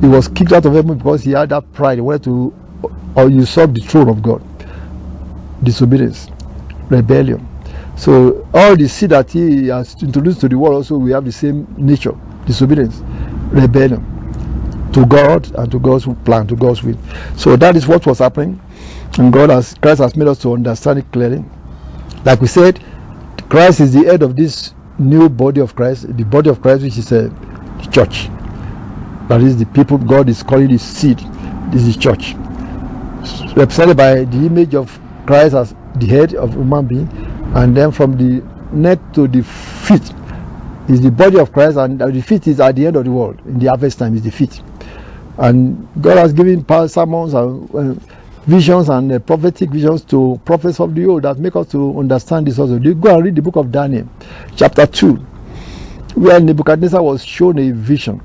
He 0.00 0.08
was 0.08 0.28
kicked 0.28 0.52
out 0.52 0.66
of 0.66 0.74
heaven 0.74 0.98
because 0.98 1.22
he 1.22 1.32
had 1.32 1.50
that 1.50 1.72
pride. 1.72 1.98
He 1.98 2.00
wanted 2.00 2.24
to 2.24 2.54
or 3.14 3.28
usurp 3.28 3.74
the 3.74 3.80
throne 3.80 4.08
of 4.08 4.22
God. 4.22 4.42
Disobedience, 5.62 6.28
rebellion. 6.88 7.46
So 7.96 8.48
all 8.54 8.76
the 8.76 8.88
seed 8.88 9.10
that 9.10 9.30
he 9.30 9.68
has 9.68 10.00
introduced 10.02 10.40
to 10.40 10.48
the 10.48 10.58
world 10.58 10.76
also 10.76 10.96
we 10.96 11.12
have 11.12 11.24
the 11.24 11.32
same 11.32 11.72
nature. 11.76 12.14
Disobedience, 12.46 13.00
rebellion 13.50 14.12
to 14.92 15.06
God 15.06 15.50
and 15.56 15.70
to 15.72 15.78
God's 15.78 16.06
plan, 16.24 16.46
to 16.48 16.56
God's 16.56 16.82
will. 16.82 16.98
So 17.36 17.56
that 17.56 17.76
is 17.76 17.86
what 17.86 18.06
was 18.06 18.18
happening. 18.18 18.60
And 19.18 19.32
God 19.32 19.50
has 19.50 19.74
Christ 19.74 20.00
has 20.00 20.16
made 20.16 20.28
us 20.28 20.38
to 20.42 20.52
understand 20.52 21.00
it 21.00 21.12
clearly. 21.12 21.44
Like 22.24 22.40
we 22.40 22.46
said, 22.46 22.82
Christ 23.48 23.80
is 23.80 23.92
the 23.92 24.04
head 24.04 24.22
of 24.22 24.36
this 24.36 24.74
new 24.98 25.28
body 25.28 25.60
of 25.60 25.74
Christ, 25.74 26.16
the 26.16 26.24
body 26.24 26.50
of 26.50 26.62
Christ, 26.62 26.82
which 26.82 26.98
is 26.98 27.12
a 27.12 27.26
uh, 27.26 27.90
church. 27.90 28.28
That 29.28 29.40
is 29.42 29.56
the 29.56 29.66
people 29.66 29.98
God 29.98 30.28
is 30.28 30.42
calling 30.42 30.68
his 30.68 30.82
seed. 30.82 31.18
This 31.70 31.82
is 31.82 31.96
church. 31.96 32.34
Represented 33.56 33.96
by 33.96 34.24
the 34.24 34.36
image 34.46 34.74
of 34.74 34.98
Christ 35.26 35.54
as 35.54 35.74
the 35.96 36.06
head 36.06 36.34
of 36.34 36.54
human 36.54 36.86
being, 36.86 37.08
and 37.54 37.76
then 37.76 37.90
from 37.92 38.16
the 38.16 38.42
neck 38.72 38.98
to 39.14 39.28
the 39.28 39.42
feet 39.42 40.12
is 40.88 41.00
the 41.00 41.10
body 41.10 41.38
of 41.38 41.52
Christ, 41.52 41.76
and 41.76 42.00
the 42.00 42.22
feet 42.22 42.46
is 42.46 42.60
at 42.60 42.76
the 42.76 42.86
end 42.86 42.96
of 42.96 43.04
the 43.04 43.10
world. 43.10 43.40
In 43.46 43.58
the 43.58 43.66
harvest 43.66 43.98
time 43.98 44.14
is 44.14 44.22
the 44.22 44.30
feet. 44.30 44.62
And 45.38 45.88
God 46.00 46.18
has 46.18 46.32
given 46.32 46.66
sermons 46.88 47.34
and 47.34 47.74
uh, 47.74 47.94
visions 48.46 48.88
and 48.88 49.12
uh, 49.12 49.18
prophetic 49.20 49.70
visions 49.70 50.04
to 50.04 50.40
prophets 50.44 50.80
of 50.80 50.94
the 50.94 51.06
old 51.06 51.22
that 51.22 51.38
make 51.38 51.54
us 51.56 51.68
to 51.68 51.98
understand 51.98 52.46
this 52.46 52.58
also. 52.58 52.78
You 52.78 52.94
go 52.94 53.14
and 53.14 53.24
read 53.24 53.36
the 53.36 53.42
book 53.42 53.56
of 53.56 53.70
Daniel, 53.70 54.08
chapter 54.56 54.86
2, 54.86 55.14
where 56.14 56.40
Nebuchadnezzar 56.40 57.02
was 57.02 57.24
shown 57.24 57.58
a 57.58 57.70
vision. 57.70 58.20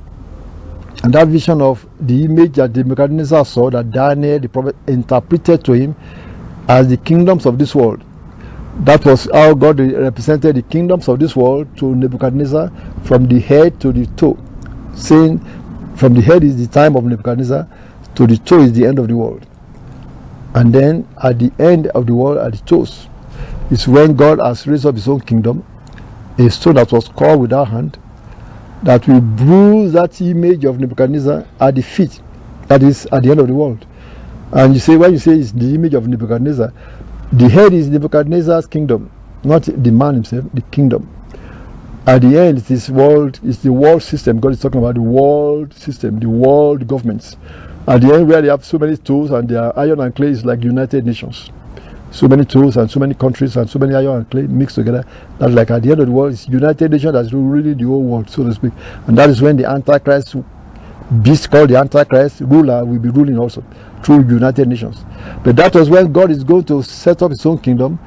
And 1.03 1.13
that 1.13 1.27
vision 1.27 1.61
of 1.61 1.87
the 1.99 2.25
image 2.25 2.53
that 2.53 2.75
Nebuchadnezzar 2.75 3.45
saw, 3.45 3.69
that 3.69 3.91
Daniel, 3.91 4.39
the 4.39 4.49
prophet, 4.49 4.75
interpreted 4.87 5.63
to 5.65 5.73
him 5.73 5.95
as 6.67 6.87
the 6.87 6.97
kingdoms 6.97 7.45
of 7.45 7.59
this 7.59 7.75
world. 7.75 8.03
That 8.79 9.05
was 9.05 9.27
how 9.31 9.53
God 9.53 9.79
represented 9.79 10.55
the 10.55 10.61
kingdoms 10.63 11.07
of 11.07 11.19
this 11.19 11.35
world 11.35 11.75
to 11.77 11.95
Nebuchadnezzar 11.95 12.71
from 13.03 13.27
the 13.27 13.39
head 13.39 13.79
to 13.81 13.91
the 13.91 14.07
toe, 14.17 14.37
saying, 14.95 15.39
From 15.95 16.15
the 16.15 16.21
head 16.21 16.43
is 16.43 16.57
the 16.57 16.67
time 16.67 16.95
of 16.95 17.03
Nebuchadnezzar, 17.03 17.67
to 18.15 18.27
the 18.27 18.37
toe 18.37 18.61
is 18.61 18.73
the 18.73 18.85
end 18.85 18.97
of 18.97 19.07
the 19.07 19.15
world. 19.15 19.45
And 20.57 20.73
then 20.73 21.07
at 21.23 21.37
the 21.37 21.51
end 21.59 21.85
of 21.89 22.07
the 22.07 22.15
world, 22.15 22.39
at 22.39 22.51
the 22.51 22.57
toes, 22.65 23.07
is 23.69 23.87
when 23.87 24.15
God 24.15 24.39
has 24.39 24.65
raised 24.65 24.87
up 24.87 24.95
his 24.95 25.07
own 25.07 25.21
kingdom, 25.21 25.63
a 26.39 26.49
stone 26.49 26.73
that 26.75 26.91
was 26.91 27.07
called 27.09 27.41
without 27.41 27.67
hand, 27.67 27.99
that 28.81 29.07
will 29.07 29.21
bruise 29.21 29.93
that 29.93 30.19
image 30.19 30.65
of 30.65 30.79
Nebuchadnezzar 30.79 31.45
at 31.59 31.75
the 31.75 31.83
feet, 31.83 32.23
that 32.69 32.81
is 32.81 33.05
at 33.11 33.21
the 33.21 33.29
end 33.29 33.39
of 33.39 33.47
the 33.47 33.53
world. 33.53 33.85
And 34.51 34.73
you 34.73 34.79
say, 34.79 34.97
when 34.97 35.11
you 35.11 35.19
say 35.19 35.33
it's 35.33 35.51
the 35.51 35.75
image 35.75 35.93
of 35.93 36.07
Nebuchadnezzar, 36.07 36.73
the 37.31 37.49
head 37.49 37.73
is 37.73 37.89
Nebuchadnezzar's 37.89 38.65
kingdom, 38.65 39.11
not 39.43 39.61
the 39.61 39.91
man 39.91 40.15
himself, 40.15 40.45
the 40.55 40.61
kingdom. 40.61 41.07
At 42.07 42.23
the 42.23 42.35
end, 42.35 42.57
it 42.57 42.71
is 42.71 42.89
world, 42.89 43.39
it's 43.43 43.59
the 43.59 43.71
world 43.71 44.01
system. 44.01 44.39
God 44.39 44.53
is 44.53 44.61
talking 44.61 44.79
about 44.79 44.95
the 44.95 45.01
world 45.01 45.71
system, 45.75 46.19
the 46.19 46.29
world 46.29 46.87
governments. 46.87 47.37
At 47.87 48.01
the 48.01 48.13
end, 48.13 48.27
where 48.27 48.41
they 48.41 48.49
have 48.49 48.65
so 48.65 48.77
many 48.77 48.97
tools 48.97 49.31
and 49.31 49.47
their 49.47 49.77
iron 49.79 50.01
and 50.01 50.13
clay 50.13 50.27
is 50.27 50.43
like 50.43 50.61
United 50.61 51.05
Nations. 51.05 51.49
So 52.11 52.27
many 52.27 52.43
tools 52.43 52.75
and 52.75 52.91
so 52.91 52.99
many 52.99 53.13
countries 53.13 53.55
and 53.55 53.69
so 53.69 53.79
many 53.79 53.95
iron 53.95 54.17
and 54.17 54.29
clay 54.29 54.41
mixed 54.41 54.75
together. 54.75 55.05
That's 55.39 55.53
like 55.53 55.71
at 55.71 55.83
the 55.83 55.91
end 55.91 56.01
of 56.01 56.07
the 56.07 56.11
world, 56.11 56.33
it's 56.33 56.49
United 56.49 56.91
Nations 56.91 57.13
that's 57.13 57.31
really 57.31 57.73
the 57.73 57.85
whole 57.85 58.03
world, 58.03 58.29
so 58.29 58.43
to 58.43 58.53
speak. 58.53 58.73
And 59.07 59.17
that 59.17 59.29
is 59.29 59.41
when 59.41 59.55
the 59.55 59.69
Antichrist 59.69 60.35
beast 61.21 61.49
called 61.49 61.69
the 61.69 61.77
Antichrist 61.77 62.41
ruler 62.41 62.83
will 62.83 62.99
be 62.99 63.07
ruling 63.07 63.37
also 63.37 63.63
through 64.03 64.27
United 64.27 64.67
Nations. 64.67 65.05
But 65.45 65.55
that 65.55 65.73
was 65.73 65.89
when 65.89 66.11
God 66.11 66.29
is 66.29 66.43
going 66.43 66.65
to 66.65 66.83
set 66.83 67.21
up 67.21 67.31
his 67.31 67.45
own 67.45 67.59
kingdom. 67.59 67.99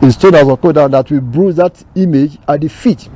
His 0.00 0.14
stone 0.14 0.34
has 0.34 0.46
occurred 0.46 0.76
down 0.76 0.92
that 0.92 1.10
will 1.10 1.20
bruise 1.20 1.56
that 1.56 1.82
image 1.96 2.38
at 2.46 2.60
the 2.60 2.68
feet. 2.68 3.08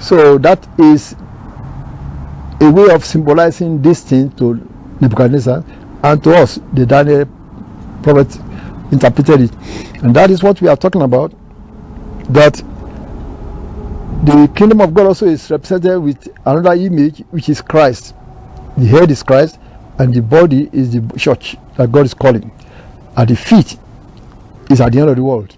So 0.00 0.36
that 0.38 0.68
is 0.78 1.16
a 2.60 2.70
way 2.70 2.90
of 2.90 3.04
symbolizing 3.04 3.80
this 3.80 4.02
thing 4.02 4.30
to 4.32 4.68
Nebuchadnezzar, 5.02 5.64
and 6.02 6.24
to 6.24 6.34
us, 6.34 6.58
the 6.72 6.86
Daniel 6.86 7.26
prophet 8.02 8.36
interpreted 8.92 9.42
it. 9.42 9.52
And 10.02 10.14
that 10.14 10.30
is 10.30 10.42
what 10.42 10.60
we 10.60 10.68
are 10.68 10.76
talking 10.76 11.02
about. 11.02 11.32
That 12.32 12.54
the 14.24 14.50
kingdom 14.54 14.80
of 14.80 14.94
God 14.94 15.06
also 15.08 15.26
is 15.26 15.50
represented 15.50 16.00
with 16.00 16.28
another 16.46 16.72
image, 16.74 17.18
which 17.30 17.48
is 17.48 17.60
Christ. 17.60 18.14
The 18.76 18.86
head 18.86 19.10
is 19.10 19.22
Christ, 19.22 19.58
and 19.98 20.14
the 20.14 20.22
body 20.22 20.70
is 20.72 20.92
the 20.92 21.18
church 21.18 21.56
that 21.76 21.90
God 21.90 22.06
is 22.06 22.14
calling. 22.14 22.50
At 23.16 23.28
the 23.28 23.36
feet 23.36 23.76
is 24.70 24.80
at 24.80 24.92
the 24.92 25.00
end 25.00 25.10
of 25.10 25.16
the 25.16 25.22
world. 25.24 25.56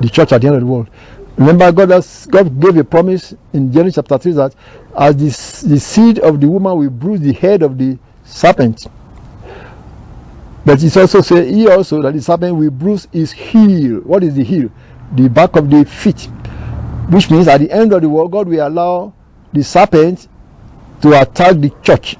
The 0.00 0.08
church 0.08 0.32
at 0.32 0.42
the 0.42 0.48
end 0.48 0.56
of 0.56 0.62
the 0.62 0.66
world. 0.66 0.90
Remember, 1.36 1.72
God 1.72 1.90
has 1.90 2.26
God 2.26 2.60
gave 2.60 2.76
a 2.76 2.84
promise 2.84 3.34
in 3.52 3.72
Genesis 3.72 3.96
chapter 3.96 4.18
3 4.18 4.32
that 4.32 4.54
as 4.96 5.16
the, 5.16 5.68
the 5.68 5.80
seed 5.80 6.18
of 6.20 6.40
the 6.40 6.48
woman 6.48 6.78
will 6.78 6.90
bruise 6.90 7.20
the 7.20 7.32
head 7.32 7.62
of 7.62 7.76
the 7.76 7.98
serpent. 8.24 8.86
But 10.64 10.82
it's 10.82 10.96
also 10.96 11.20
say 11.20 11.52
he 11.52 11.68
also 11.68 12.00
that 12.02 12.14
the 12.14 12.22
serpent 12.22 12.56
will 12.56 12.70
bruise 12.70 13.06
his 13.12 13.32
heel. 13.32 14.00
What 14.00 14.24
is 14.24 14.34
the 14.34 14.44
heel? 14.44 14.70
The 15.14 15.28
back 15.28 15.56
of 15.56 15.68
the 15.70 15.84
feet. 15.84 16.28
Which 17.10 17.30
means 17.30 17.48
at 17.48 17.58
the 17.60 17.70
end 17.70 17.92
of 17.92 18.00
the 18.00 18.08
world, 18.08 18.32
God 18.32 18.48
will 18.48 18.66
allow 18.66 19.12
the 19.52 19.62
serpent 19.62 20.26
to 21.02 21.20
attack 21.20 21.56
the 21.56 21.70
church, 21.82 22.16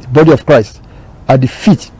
the 0.00 0.08
body 0.08 0.32
of 0.32 0.44
Christ, 0.44 0.82
at 1.26 1.40
the 1.40 1.48
feet. 1.48 1.90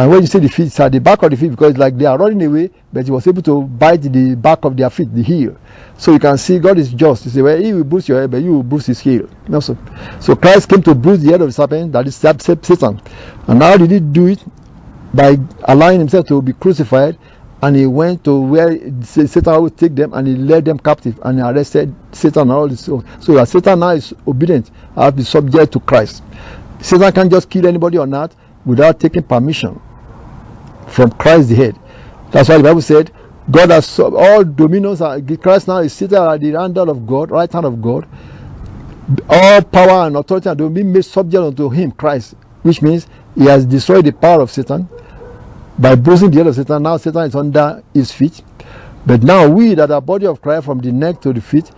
And 0.00 0.10
when 0.10 0.22
you 0.22 0.26
see 0.28 0.38
the 0.38 0.48
feet, 0.48 0.68
it's 0.68 0.80
at 0.80 0.92
the 0.92 0.98
back 0.98 1.22
of 1.22 1.30
the 1.30 1.36
feet 1.36 1.50
because 1.50 1.76
like 1.76 1.94
they 1.98 2.06
are 2.06 2.16
running 2.16 2.42
away, 2.42 2.70
but 2.90 3.04
he 3.04 3.10
was 3.10 3.26
able 3.26 3.42
to 3.42 3.64
bite 3.64 4.00
the 4.00 4.34
back 4.34 4.64
of 4.64 4.74
their 4.74 4.88
feet, 4.88 5.14
the 5.14 5.22
heel. 5.22 5.54
So 5.98 6.12
you 6.12 6.18
can 6.18 6.38
see 6.38 6.58
God 6.58 6.78
is 6.78 6.90
just. 6.90 7.26
You 7.26 7.30
say, 7.30 7.42
well, 7.42 7.60
he 7.60 7.74
will 7.74 7.84
bruise 7.84 8.08
your 8.08 8.18
head, 8.18 8.30
but 8.30 8.38
you 8.38 8.54
will 8.54 8.62
bruise 8.62 8.86
his 8.86 8.98
heel. 8.98 9.28
No, 9.46 9.60
so, 9.60 9.76
so 10.18 10.34
Christ 10.34 10.70
came 10.70 10.82
to 10.84 10.94
bruise 10.94 11.22
the 11.22 11.32
head 11.32 11.42
of 11.42 11.48
the 11.48 11.52
serpent, 11.52 11.92
that 11.92 12.06
is 12.06 12.16
Satan. 12.16 12.98
And 13.46 13.62
how 13.62 13.76
did 13.76 13.90
he 13.90 14.00
do 14.00 14.28
it? 14.28 14.42
By 15.12 15.36
allowing 15.64 15.98
himself 15.98 16.26
to 16.28 16.40
be 16.40 16.54
crucified, 16.54 17.18
and 17.62 17.76
he 17.76 17.84
went 17.84 18.24
to 18.24 18.40
where 18.40 18.78
Satan 19.02 19.60
would 19.60 19.76
take 19.76 19.94
them, 19.94 20.14
and 20.14 20.26
he 20.26 20.34
led 20.34 20.64
them 20.64 20.78
captive, 20.78 21.20
and 21.24 21.40
he 21.40 21.44
arrested 21.44 21.94
Satan 22.12 22.44
and 22.44 22.52
all 22.52 22.68
this. 22.68 22.86
So, 22.86 23.04
so 23.20 23.44
Satan 23.44 23.80
now 23.80 23.90
is 23.90 24.14
obedient, 24.26 24.70
have 24.94 25.12
to 25.12 25.16
be 25.18 25.24
subject 25.24 25.74
to 25.74 25.80
Christ. 25.80 26.22
Satan 26.80 27.12
can't 27.12 27.30
just 27.30 27.50
kill 27.50 27.66
anybody 27.66 27.98
on 27.98 28.14
earth 28.14 28.34
without 28.64 28.98
taking 28.98 29.24
permission 29.24 29.78
from 30.90 31.10
Christ 31.12 31.48
the 31.50 31.56
head. 31.56 31.80
That's 32.32 32.48
why 32.48 32.58
the 32.58 32.64
Bible 32.64 32.82
said, 32.82 33.12
God 33.50 33.70
has 33.70 33.98
all 33.98 34.44
dominions. 34.44 35.00
Christ 35.40 35.68
now 35.68 35.78
is 35.78 35.92
seated 35.92 36.18
at 36.18 36.40
the 36.40 36.52
hand 36.52 36.78
of 36.78 37.06
God, 37.06 37.30
right 37.30 37.52
hand 37.52 37.66
of 37.66 37.82
God. 37.82 38.06
all 39.28 39.62
power 39.62 40.06
and 40.06 40.16
authority 40.16 40.48
and 40.48 40.58
dominion 40.58 40.92
made 40.92 41.04
subject 41.04 41.42
unto 41.42 41.68
him, 41.70 41.92
Christ, 41.92 42.34
which 42.62 42.82
means 42.82 43.06
he 43.36 43.46
has 43.46 43.66
destroyed 43.66 44.04
the 44.04 44.12
power 44.12 44.40
of 44.42 44.50
Satan 44.50 44.88
by 45.78 45.94
bruising 45.94 46.30
the 46.30 46.38
head 46.38 46.46
of 46.48 46.54
Satan. 46.54 46.82
Now 46.82 46.96
Satan 46.96 47.22
is 47.24 47.34
under 47.34 47.82
his 47.94 48.12
feet. 48.12 48.42
But 49.06 49.22
now 49.22 49.48
we 49.48 49.74
that 49.74 49.90
are 49.90 50.00
body 50.00 50.26
of 50.26 50.42
Christ 50.42 50.66
from 50.66 50.80
the 50.80 50.92
neck 50.92 51.20
to 51.22 51.32
the 51.32 51.40
feet, 51.40 51.70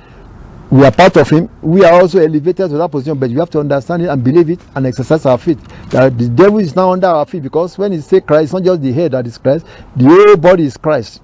we 0.72 0.86
are 0.86 0.90
part 0.90 1.18
of 1.18 1.28
him. 1.28 1.50
We 1.60 1.84
are 1.84 1.92
also 2.00 2.18
elevated 2.18 2.70
to 2.70 2.78
that 2.78 2.90
position, 2.90 3.18
but 3.18 3.28
you 3.28 3.38
have 3.40 3.50
to 3.50 3.60
understand 3.60 4.04
it 4.04 4.08
and 4.08 4.24
believe 4.24 4.48
it 4.48 4.60
and 4.74 4.86
exercise 4.86 5.26
our 5.26 5.36
feet. 5.36 5.58
That 5.90 6.16
the 6.16 6.30
devil 6.30 6.60
is 6.60 6.74
now 6.74 6.92
under 6.92 7.08
our 7.08 7.26
feet 7.26 7.42
because 7.42 7.76
when 7.76 7.92
he 7.92 8.00
say 8.00 8.22
Christ, 8.22 8.44
it's 8.44 8.52
not 8.54 8.62
just 8.62 8.80
the 8.80 8.90
head 8.90 9.12
that 9.12 9.26
is 9.26 9.36
Christ, 9.36 9.66
the 9.94 10.06
whole 10.06 10.36
body 10.38 10.64
is 10.64 10.78
Christ. 10.78 11.20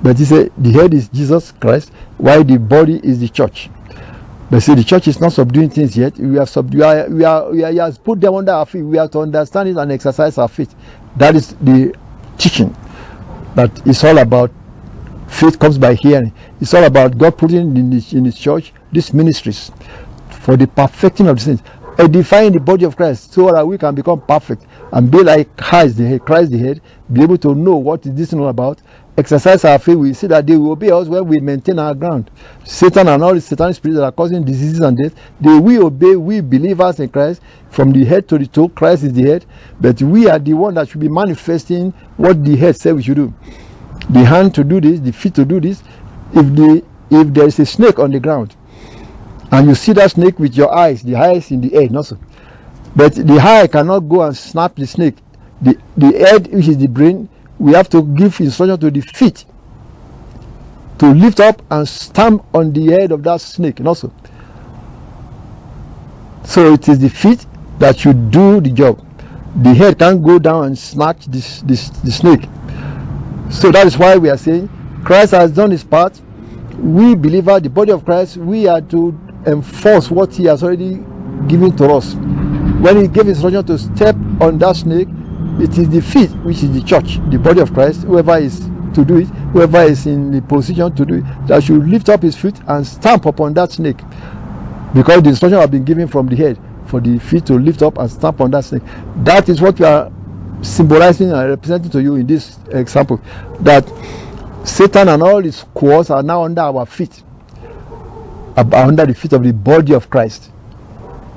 But 0.00 0.18
he 0.18 0.24
said 0.24 0.52
the 0.56 0.70
head 0.70 0.94
is 0.94 1.08
Jesus 1.08 1.50
Christ, 1.50 1.90
while 2.16 2.44
the 2.44 2.58
body 2.60 3.00
is 3.02 3.18
the 3.18 3.28
church. 3.28 3.70
But 4.52 4.60
see, 4.60 4.76
the 4.76 4.84
church 4.84 5.08
is 5.08 5.20
not 5.20 5.32
subduing 5.32 5.70
things 5.70 5.96
yet. 5.96 6.16
We 6.16 6.36
have 6.36 6.48
subdued, 6.48 6.78
we 6.78 6.84
are, 6.84 7.08
we 7.08 7.24
are, 7.24 7.50
we 7.50 7.72
he 7.72 7.78
has 7.78 7.98
put 7.98 8.20
them 8.20 8.34
under 8.34 8.52
our 8.52 8.66
feet. 8.66 8.82
We 8.82 8.98
have 8.98 9.10
to 9.10 9.18
understand 9.18 9.70
it 9.70 9.78
and 9.78 9.90
exercise 9.90 10.38
our 10.38 10.48
feet. 10.48 10.70
That 11.16 11.34
is 11.34 11.54
the 11.54 11.92
teaching. 12.38 12.76
That 13.56 13.84
is 13.84 14.04
all 14.04 14.18
about 14.18 14.52
faith 15.30 15.58
comes 15.58 15.78
by 15.78 15.94
hearing. 15.94 16.32
It's 16.60 16.74
all 16.74 16.84
about 16.84 17.16
God 17.16 17.38
putting 17.38 17.76
in 17.76 17.92
His, 17.92 18.12
in 18.12 18.24
his 18.24 18.38
church 18.38 18.72
these 18.92 19.14
ministries 19.14 19.70
for 20.28 20.56
the 20.56 20.66
perfecting 20.66 21.28
of 21.28 21.36
the 21.36 21.42
saints, 21.42 21.62
edifying 21.98 22.52
the 22.52 22.60
body 22.60 22.84
of 22.84 22.96
Christ 22.96 23.32
so 23.32 23.52
that 23.52 23.66
we 23.66 23.78
can 23.78 23.94
become 23.94 24.20
perfect 24.20 24.66
and 24.92 25.10
be 25.10 25.22
like 25.22 25.56
Christ 25.56 25.96
the 25.96 26.06
head, 26.06 26.24
Christ 26.24 26.50
the 26.50 26.58
head, 26.58 26.80
be 27.12 27.22
able 27.22 27.38
to 27.38 27.54
know 27.54 27.76
what 27.76 28.04
is 28.06 28.14
this 28.14 28.32
all 28.32 28.48
about, 28.48 28.80
exercise 29.16 29.64
our 29.64 29.78
faith. 29.78 29.96
We 29.96 30.14
see 30.14 30.26
that 30.28 30.46
they 30.46 30.56
will 30.56 30.72
obey 30.72 30.90
us 30.90 31.08
when 31.08 31.26
we 31.26 31.40
maintain 31.40 31.78
our 31.78 31.94
ground. 31.94 32.30
Satan 32.64 33.08
and 33.08 33.22
all 33.22 33.34
the 33.34 33.40
satanic 33.40 33.76
spirits 33.76 33.98
that 33.98 34.04
are 34.04 34.12
causing 34.12 34.44
diseases 34.44 34.80
and 34.80 34.96
death, 34.96 35.14
they 35.40 35.58
will 35.58 35.86
obey 35.86 36.16
we 36.16 36.40
believers 36.40 37.00
in 37.00 37.08
Christ 37.08 37.42
from 37.70 37.92
the 37.92 38.04
head 38.04 38.28
to 38.28 38.38
the 38.38 38.46
toe. 38.46 38.68
Christ 38.68 39.04
is 39.04 39.12
the 39.12 39.22
head, 39.22 39.46
but 39.80 40.00
we 40.02 40.28
are 40.28 40.38
the 40.38 40.54
one 40.54 40.74
that 40.74 40.88
should 40.88 41.00
be 41.00 41.08
manifesting 41.08 41.92
what 42.16 42.44
the 42.44 42.56
head 42.56 42.76
said 42.76 42.96
we 42.96 43.02
should 43.02 43.16
do. 43.16 43.32
The 44.12 44.24
hand 44.24 44.54
to 44.56 44.64
do 44.64 44.80
this, 44.80 45.00
the 45.00 45.12
feet 45.12 45.34
to 45.34 45.44
do 45.44 45.60
this. 45.60 45.82
If 46.32 46.54
the 46.54 46.84
if 47.10 47.34
there 47.34 47.46
is 47.46 47.58
a 47.58 47.66
snake 47.66 47.98
on 47.98 48.10
the 48.10 48.20
ground, 48.20 48.54
and 49.50 49.68
you 49.68 49.74
see 49.74 49.92
that 49.94 50.12
snake 50.12 50.38
with 50.38 50.56
your 50.56 50.72
eyes, 50.72 51.02
the 51.02 51.16
eyes 51.16 51.50
in 51.50 51.60
the 51.60 51.74
air, 51.74 51.88
not 51.88 52.06
so. 52.06 52.18
But 52.94 53.14
the 53.14 53.38
eye 53.38 53.66
cannot 53.66 54.00
go 54.00 54.22
and 54.22 54.36
snap 54.36 54.76
the 54.76 54.86
snake. 54.86 55.16
The 55.60 55.78
the 55.96 56.12
head, 56.18 56.52
which 56.52 56.68
is 56.68 56.78
the 56.78 56.88
brain, 56.88 57.28
we 57.58 57.72
have 57.72 57.88
to 57.90 58.02
give 58.02 58.40
instruction 58.40 58.78
to 58.80 58.90
the 58.90 59.00
feet 59.00 59.44
to 60.98 61.06
lift 61.14 61.40
up 61.40 61.62
and 61.70 61.88
stamp 61.88 62.44
on 62.54 62.72
the 62.72 62.86
head 62.92 63.10
of 63.10 63.22
that 63.22 63.40
snake, 63.40 63.78
and 63.78 63.88
also. 63.88 64.12
So 66.44 66.72
it 66.74 66.88
is 66.88 66.98
the 66.98 67.08
feet 67.08 67.46
that 67.78 67.98
should 67.98 68.30
do 68.30 68.60
the 68.60 68.70
job. 68.70 69.06
The 69.62 69.74
head 69.74 69.98
can't 69.98 70.22
go 70.22 70.38
down 70.38 70.66
and 70.66 70.78
snatch 70.78 71.26
this, 71.26 71.62
this 71.62 71.88
the 71.90 72.12
snake. 72.12 72.42
So 73.50 73.70
that 73.72 73.86
is 73.86 73.98
why 73.98 74.16
we 74.16 74.30
are 74.30 74.36
saying 74.36 74.68
Christ 75.04 75.32
has 75.32 75.50
done 75.50 75.70
his 75.70 75.84
part. 75.84 76.20
We 76.78 77.14
believers, 77.14 77.62
the 77.62 77.70
body 77.70 77.92
of 77.92 78.04
Christ, 78.04 78.36
we 78.36 78.66
are 78.68 78.80
to 78.82 79.18
enforce 79.46 80.10
what 80.10 80.34
he 80.34 80.44
has 80.44 80.62
already 80.62 81.02
given 81.48 81.76
to 81.76 81.92
us. 81.92 82.14
When 82.14 82.96
he 83.02 83.08
gave 83.08 83.28
instruction 83.28 83.64
to 83.66 83.78
step 83.78 84.16
on 84.40 84.58
that 84.58 84.76
snake, 84.76 85.08
it 85.60 85.76
is 85.76 85.88
the 85.90 86.00
feet, 86.00 86.30
which 86.44 86.62
is 86.62 86.72
the 86.72 86.82
church, 86.82 87.18
the 87.30 87.38
body 87.38 87.60
of 87.60 87.74
Christ, 87.74 88.02
whoever 88.02 88.38
is 88.38 88.60
to 88.94 89.04
do 89.04 89.18
it, 89.18 89.26
whoever 89.52 89.82
is 89.82 90.06
in 90.06 90.30
the 90.30 90.40
position 90.42 90.94
to 90.94 91.04
do 91.04 91.14
it, 91.16 91.24
that 91.46 91.62
should 91.62 91.86
lift 91.86 92.08
up 92.08 92.22
his 92.22 92.36
feet 92.36 92.58
and 92.68 92.86
stamp 92.86 93.26
upon 93.26 93.52
that 93.54 93.72
snake. 93.72 93.98
Because 94.94 95.22
the 95.22 95.30
instruction 95.30 95.58
have 95.58 95.70
been 95.70 95.84
given 95.84 96.08
from 96.08 96.26
the 96.28 96.36
head 96.36 96.58
for 96.86 97.00
the 97.00 97.18
feet 97.18 97.46
to 97.46 97.54
lift 97.54 97.82
up 97.82 97.98
and 97.98 98.10
stamp 98.10 98.40
on 98.40 98.50
that 98.52 98.64
snake. 98.64 98.82
That 99.16 99.48
is 99.48 99.60
what 99.60 99.78
we 99.78 99.84
are 99.86 100.10
symbolizing 100.62 101.30
and 101.32 101.50
representing 101.50 101.90
to 101.90 102.02
you 102.02 102.16
in 102.16 102.26
this 102.26 102.58
example. 102.70 103.20
That 103.60 103.88
Satan 104.64 105.08
and 105.08 105.22
all 105.22 105.42
his 105.42 105.64
cohorts 105.74 106.10
are 106.10 106.22
now 106.22 106.44
under 106.44 106.62
our 106.62 106.86
feet, 106.86 107.22
under 108.56 109.06
the 109.06 109.14
feet 109.14 109.32
of 109.32 109.42
the 109.42 109.52
body 109.52 109.94
of 109.94 110.10
Christ, 110.10 110.50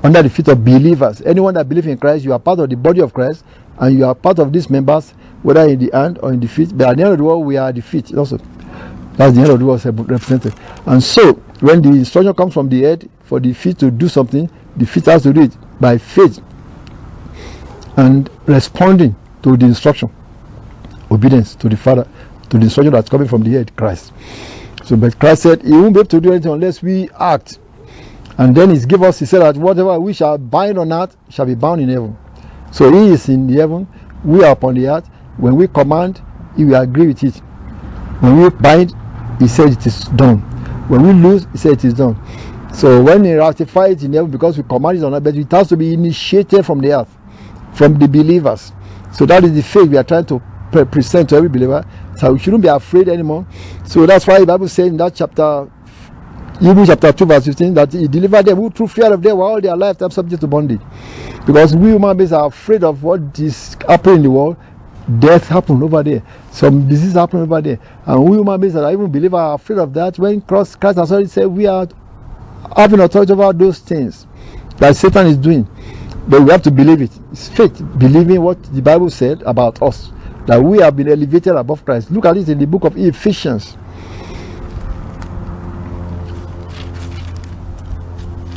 under 0.02 0.22
the 0.22 0.30
feet 0.30 0.48
of 0.48 0.64
believers. 0.64 1.22
Anyone 1.22 1.54
that 1.54 1.68
believes 1.68 1.86
in 1.86 1.98
Christ, 1.98 2.24
you 2.24 2.32
are 2.32 2.38
part 2.38 2.58
of 2.60 2.68
the 2.68 2.76
body 2.76 3.00
of 3.00 3.14
Christ, 3.14 3.44
and 3.78 3.96
you 3.96 4.04
are 4.04 4.14
part 4.14 4.38
of 4.38 4.52
these 4.52 4.68
members, 4.68 5.12
whether 5.42 5.62
in 5.68 5.78
the 5.78 5.90
hand 5.92 6.18
or 6.22 6.32
in 6.32 6.40
the 6.40 6.48
feet. 6.48 6.76
But 6.76 6.90
at 6.90 6.96
the 6.96 7.02
end 7.04 7.12
of 7.12 7.18
the 7.18 7.24
world, 7.24 7.44
we 7.46 7.56
are 7.56 7.72
the 7.72 7.82
feet 7.82 8.14
also. 8.14 8.38
That's 9.16 9.34
the 9.34 9.42
end 9.42 9.50
of 9.50 9.58
the 9.58 9.64
world 9.64 9.84
represented. 9.84 10.54
And 10.86 11.02
so, 11.02 11.34
when 11.60 11.80
the 11.80 11.90
instruction 11.90 12.34
comes 12.34 12.52
from 12.52 12.68
the 12.68 12.82
head 12.82 13.08
for 13.22 13.40
the 13.40 13.52
feet 13.52 13.78
to 13.78 13.90
do 13.90 14.08
something, 14.08 14.50
the 14.76 14.86
feet 14.86 15.06
has 15.06 15.22
to 15.22 15.32
do 15.32 15.42
it 15.42 15.56
by 15.80 15.98
faith 15.98 16.40
and 17.96 18.30
responding 18.46 19.14
to 19.42 19.56
the 19.56 19.66
instruction, 19.66 20.10
obedience 21.10 21.54
to 21.56 21.68
the 21.68 21.76
Father, 21.76 22.08
to 22.50 22.58
the 22.58 22.64
instruction 22.64 22.92
that's 22.92 23.08
coming 23.08 23.28
from 23.28 23.42
the 23.42 23.50
head, 23.50 23.74
Christ. 23.76 24.12
So, 24.84 24.96
but 24.96 25.18
Christ 25.18 25.42
said, 25.42 25.62
He 25.62 25.70
won't 25.70 25.94
be 25.94 26.00
able 26.00 26.08
to 26.08 26.20
do 26.20 26.32
anything 26.32 26.52
unless 26.52 26.82
we 26.82 27.08
act. 27.18 27.58
And 28.36 28.54
then 28.54 28.70
He 28.70 28.84
give 28.84 29.02
us, 29.02 29.18
He 29.18 29.26
said 29.26 29.40
that 29.40 29.56
whatever 29.56 29.98
we 29.98 30.12
shall 30.12 30.36
bind 30.38 30.78
on 30.78 30.92
earth 30.92 31.16
shall 31.30 31.46
be 31.46 31.54
bound 31.54 31.80
in 31.80 31.88
heaven. 31.88 32.16
So 32.72 32.92
He 32.92 33.10
is 33.10 33.28
in 33.28 33.46
the 33.46 33.54
heaven, 33.54 33.86
we 34.24 34.44
are 34.44 34.52
upon 34.52 34.74
the 34.74 34.88
earth. 34.88 35.08
When 35.36 35.56
we 35.56 35.68
command, 35.68 36.20
He 36.56 36.64
will 36.64 36.80
agree 36.80 37.06
with 37.08 37.22
it. 37.24 37.36
When 38.20 38.40
we 38.42 38.50
bind, 38.50 38.94
He 39.38 39.48
said 39.48 39.70
it 39.70 39.86
is 39.86 40.00
done. 40.16 40.38
When 40.88 41.02
we 41.02 41.12
lose, 41.12 41.46
He 41.52 41.58
said 41.58 41.72
it 41.72 41.84
is 41.84 41.94
done. 41.94 42.16
So 42.74 43.02
when 43.02 43.24
He 43.24 43.34
ratifies 43.34 44.02
in 44.04 44.12
heaven, 44.12 44.30
because 44.30 44.58
we 44.58 44.64
command 44.64 44.98
it 44.98 45.04
on 45.04 45.14
earth, 45.14 45.24
but 45.24 45.34
it 45.34 45.50
has 45.52 45.68
to 45.68 45.76
be 45.76 45.94
initiated 45.94 46.66
from 46.66 46.80
the 46.80 46.92
earth, 47.00 47.16
from 47.74 47.98
the 47.98 48.08
believers. 48.08 48.72
So 49.12 49.26
that 49.26 49.44
is 49.44 49.54
the 49.54 49.62
faith 49.62 49.88
we 49.88 49.96
are 49.96 50.04
trying 50.04 50.24
to 50.26 50.42
pre 50.72 50.84
present 50.84 51.28
to 51.30 51.36
every 51.36 51.48
believer. 51.48 51.84
So 52.16 52.32
we 52.32 52.38
shouldn't 52.38 52.62
be 52.62 52.68
afraid 52.68 53.08
anymore. 53.08 53.46
So 53.86 54.06
that's 54.06 54.26
why 54.26 54.40
the 54.40 54.46
Bible 54.46 54.68
says 54.68 54.88
in 54.88 54.96
that 54.98 55.14
chapter, 55.14 55.70
Hebrews 56.60 56.88
chapter 56.88 57.12
2, 57.12 57.26
verse 57.26 57.44
15, 57.46 57.74
that 57.74 57.92
He 57.92 58.08
delivered 58.08 58.46
them 58.46 58.56
who 58.58 58.70
through 58.70 58.88
fear 58.88 59.12
of 59.12 59.22
them 59.22 59.38
were 59.38 59.44
all 59.44 59.60
their 59.60 59.76
lifetime 59.76 60.10
subject 60.10 60.40
to 60.40 60.46
bondage. 60.46 60.80
Because 61.46 61.76
we 61.76 61.90
human 61.90 62.16
beings 62.16 62.32
are 62.32 62.46
afraid 62.46 62.84
of 62.84 63.02
what 63.02 63.38
is 63.38 63.76
happening 63.86 64.16
in 64.16 64.22
the 64.22 64.30
world. 64.30 64.56
Death 65.18 65.48
happened 65.48 65.82
over 65.82 66.02
there. 66.02 66.22
Some 66.50 66.88
disease 66.88 67.12
happened 67.12 67.42
over 67.42 67.60
there. 67.60 67.78
And 68.06 68.24
we 68.24 68.36
human 68.38 68.60
beings 68.60 68.74
that 68.74 68.84
are 68.84 68.92
even 68.92 69.10
believers 69.12 69.38
are 69.38 69.54
afraid 69.54 69.78
of 69.78 69.92
that. 69.94 70.18
When 70.18 70.40
Christ, 70.40 70.80
Christ 70.80 70.98
has 70.98 71.12
already 71.12 71.28
said 71.28 71.46
we 71.46 71.66
are 71.66 71.86
having 72.76 73.00
authority 73.00 73.32
over 73.32 73.52
those 73.52 73.78
things 73.80 74.26
that 74.78 74.96
Satan 74.96 75.26
is 75.26 75.36
doing. 75.36 75.68
But 76.26 76.42
we 76.42 76.50
have 76.50 76.62
to 76.62 76.70
believe 76.70 77.02
it. 77.02 77.10
It's 77.32 77.48
faith, 77.48 77.82
believing 77.98 78.40
what 78.40 78.62
the 78.74 78.80
Bible 78.80 79.10
said 79.10 79.42
about 79.42 79.82
us. 79.82 80.10
That 80.46 80.62
we 80.62 80.78
have 80.78 80.96
been 80.96 81.08
elevated 81.08 81.54
above 81.54 81.84
Christ. 81.84 82.10
Look 82.10 82.24
at 82.24 82.36
it 82.36 82.48
in 82.48 82.58
the 82.58 82.66
book 82.66 82.84
of 82.84 82.96
Ephesians. 82.96 83.76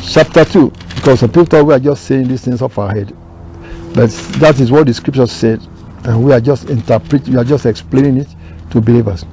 Chapter 0.01 0.45
2. 0.45 0.69
Because 0.95 1.19
some 1.19 1.31
people 1.31 1.63
we 1.65 1.73
are 1.73 1.79
just 1.79 2.05
saying 2.05 2.27
these 2.27 2.43
things 2.43 2.61
off 2.61 2.77
our 2.77 2.91
head. 2.93 3.15
But 3.93 4.09
that 4.39 4.59
is 4.59 4.71
what 4.71 4.87
the 4.87 4.93
scripture 4.93 5.27
said. 5.27 5.61
And 6.03 6.23
we 6.23 6.31
are 6.31 6.39
just 6.39 6.69
interpreting, 6.69 7.33
we 7.33 7.39
are 7.39 7.43
just 7.43 7.65
explaining 7.65 8.17
it 8.17 8.27
to 8.71 8.79
believers. 8.81 9.25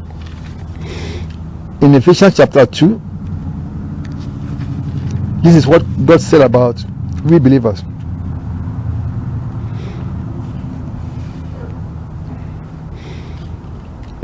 In 1.80 1.94
Ephesians 1.94 2.36
chapter 2.36 2.66
2, 2.66 3.00
this 5.42 5.54
is 5.54 5.66
what 5.66 5.84
God 6.06 6.20
said 6.20 6.40
about 6.40 6.82
we 7.24 7.38
believers. 7.38 7.82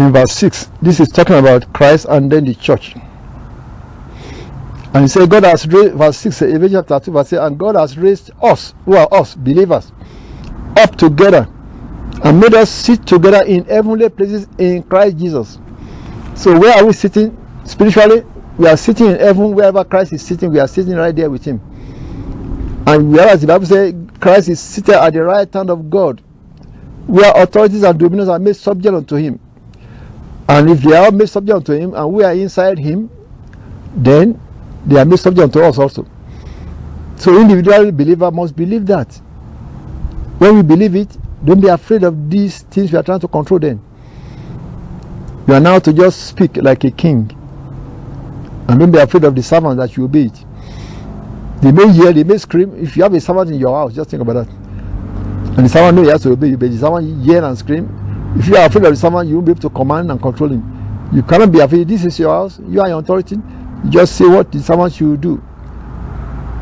In 0.00 0.12
verse 0.12 0.32
6, 0.32 0.70
this 0.80 0.98
is 0.98 1.10
talking 1.10 1.36
about 1.36 1.70
Christ 1.74 2.06
and 2.08 2.32
then 2.32 2.46
the 2.46 2.54
church. 2.54 2.94
And 4.94 5.02
he 5.02 5.08
said, 5.08 5.28
God 5.28 5.44
has 5.44 5.66
raised, 5.66 5.94
verse 5.94 6.16
6, 6.16 6.40
Ephesians 6.40 6.86
chapter 6.88 7.04
2, 7.04 7.12
verse 7.12 7.28
6, 7.28 7.42
and 7.42 7.58
God 7.58 7.76
has 7.76 7.98
raised 7.98 8.30
us, 8.42 8.72
who 8.86 8.96
are 8.96 9.06
us, 9.12 9.34
believers, 9.34 9.92
up 10.74 10.96
together 10.96 11.46
and 12.24 12.40
made 12.40 12.54
us 12.54 12.70
sit 12.70 13.06
together 13.06 13.44
in 13.44 13.66
heavenly 13.66 14.08
places 14.08 14.46
in 14.56 14.82
Christ 14.84 15.18
Jesus. 15.18 15.58
So, 16.34 16.58
where 16.58 16.78
are 16.78 16.86
we 16.86 16.94
sitting 16.94 17.36
spiritually? 17.66 18.24
We 18.56 18.68
are 18.68 18.78
sitting 18.78 19.04
in 19.04 19.18
heaven, 19.18 19.54
wherever 19.54 19.84
Christ 19.84 20.14
is 20.14 20.22
sitting, 20.22 20.50
we 20.50 20.60
are 20.60 20.68
sitting 20.68 20.94
right 20.94 21.14
there 21.14 21.28
with 21.28 21.44
Him. 21.44 21.60
And 22.86 23.12
whereas 23.12 23.42
the 23.42 23.48
Bible 23.48 23.66
says 23.66 23.92
Christ 24.18 24.48
is 24.48 24.60
seated 24.60 24.94
at 24.94 25.12
the 25.12 25.22
right 25.24 25.52
hand 25.52 25.68
of 25.68 25.90
God, 25.90 26.22
where 27.06 27.30
authorities 27.36 27.82
and 27.82 27.98
dominions 27.98 28.30
are 28.30 28.38
made 28.38 28.56
subject 28.56 28.94
unto 28.94 29.16
Him. 29.16 29.38
And 30.50 30.68
if 30.68 30.82
they 30.82 30.96
are 30.96 31.12
made 31.12 31.28
subject 31.28 31.56
unto 31.56 31.72
Him 31.74 31.94
and 31.94 32.12
we 32.12 32.24
are 32.24 32.32
inside 32.32 32.76
Him, 32.76 33.08
then 33.94 34.40
they 34.84 34.98
are 34.98 35.04
made 35.04 35.20
subject 35.20 35.44
unto 35.44 35.60
us 35.60 35.78
also. 35.78 36.04
So 37.14 37.40
individual 37.40 37.92
believer 37.92 38.32
must 38.32 38.56
believe 38.56 38.84
that. 38.86 39.14
When 40.38 40.56
we 40.56 40.62
believe 40.62 40.96
it, 40.96 41.16
don't 41.44 41.60
be 41.60 41.68
afraid 41.68 42.02
of 42.02 42.28
these 42.28 42.62
things 42.62 42.90
we 42.90 42.98
are 42.98 43.02
trying 43.04 43.20
to 43.20 43.28
control 43.28 43.60
them. 43.60 43.80
You 45.46 45.54
are 45.54 45.60
now 45.60 45.78
to 45.78 45.92
just 45.92 46.26
speak 46.26 46.56
like 46.56 46.82
a 46.82 46.90
king. 46.90 47.30
And 48.68 48.80
don't 48.80 48.90
be 48.90 48.98
afraid 48.98 49.22
of 49.22 49.36
the 49.36 49.44
servant 49.44 49.76
that 49.76 49.96
you 49.96 50.04
obey 50.04 50.24
it. 50.24 50.44
They 51.62 51.70
may 51.70 51.92
hear, 51.92 52.12
they 52.12 52.24
may 52.24 52.38
scream. 52.38 52.74
If 52.76 52.96
you 52.96 53.04
have 53.04 53.14
a 53.14 53.20
servant 53.20 53.50
in 53.50 53.60
your 53.60 53.76
house, 53.76 53.94
just 53.94 54.10
think 54.10 54.20
about 54.20 54.46
that. 54.46 54.48
And 55.56 55.64
the 55.64 55.68
servant 55.68 55.96
knows 55.96 56.06
he 56.06 56.10
has 56.10 56.22
to 56.22 56.32
obey 56.32 56.48
you, 56.48 56.56
but 56.56 56.72
the 56.72 56.78
servant 56.78 57.24
yell 57.24 57.44
and 57.44 57.56
scream. 57.56 57.99
If 58.36 58.46
you 58.46 58.56
are 58.56 58.66
afraid 58.66 58.84
of 58.84 58.90
the 58.90 58.96
servant, 58.96 59.28
you 59.28 59.34
won't 59.36 59.46
be 59.46 59.52
able 59.52 59.60
to 59.62 59.70
command 59.70 60.10
and 60.10 60.20
control 60.20 60.50
him. 60.50 61.08
You 61.12 61.22
cannot 61.22 61.50
be 61.50 61.58
afraid. 61.60 61.88
This 61.88 62.04
is 62.04 62.18
your 62.18 62.30
house. 62.30 62.60
You 62.68 62.80
are 62.80 62.88
your 62.88 63.00
authority. 63.00 63.36
Just 63.88 64.16
say 64.16 64.26
what 64.26 64.52
the 64.52 64.60
servant 64.60 64.92
should 64.92 65.20
do. 65.20 65.42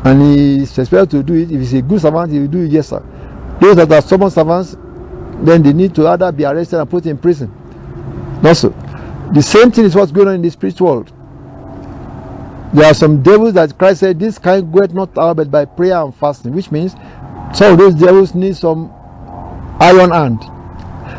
And 0.03 0.21
he 0.21 0.63
is 0.63 0.77
expected 0.77 1.11
to 1.11 1.23
do 1.23 1.33
it. 1.35 1.51
If 1.51 1.59
he's 1.59 1.73
a 1.75 1.81
good 1.81 2.01
servant, 2.01 2.31
he 2.31 2.39
will 2.39 2.47
do 2.47 2.63
it, 2.63 2.71
yes, 2.71 2.89
sir. 2.89 3.03
Those 3.59 3.75
that 3.75 3.91
are 3.91 4.01
stubborn 4.01 4.31
servants, 4.31 4.75
then 5.43 5.61
they 5.61 5.73
need 5.73 5.93
to 5.95 6.07
either 6.07 6.31
be 6.31 6.45
arrested 6.45 6.79
and 6.79 6.89
put 6.89 7.05
in 7.05 7.17
prison. 7.17 7.53
Also, 8.43 8.69
the 9.33 9.41
same 9.41 9.71
thing 9.71 9.85
is 9.85 9.95
what's 9.95 10.11
going 10.11 10.29
on 10.29 10.35
in 10.35 10.41
the 10.41 10.49
spiritual 10.49 10.87
world. 10.87 11.11
There 12.73 12.85
are 12.85 12.93
some 12.93 13.21
devils 13.21 13.53
that 13.53 13.77
Christ 13.77 13.99
said, 13.99 14.19
This 14.19 14.37
kind 14.39 14.71
goeth 14.71 14.93
not 14.93 15.15
out 15.17 15.37
but 15.37 15.51
by 15.51 15.65
prayer 15.65 15.97
and 16.01 16.15
fasting, 16.15 16.53
which 16.53 16.71
means 16.71 16.93
some 17.53 17.73
of 17.73 17.77
those 17.77 17.95
devils 17.95 18.33
need 18.33 18.55
some 18.55 18.91
iron 19.79 20.11
hand. 20.11 20.39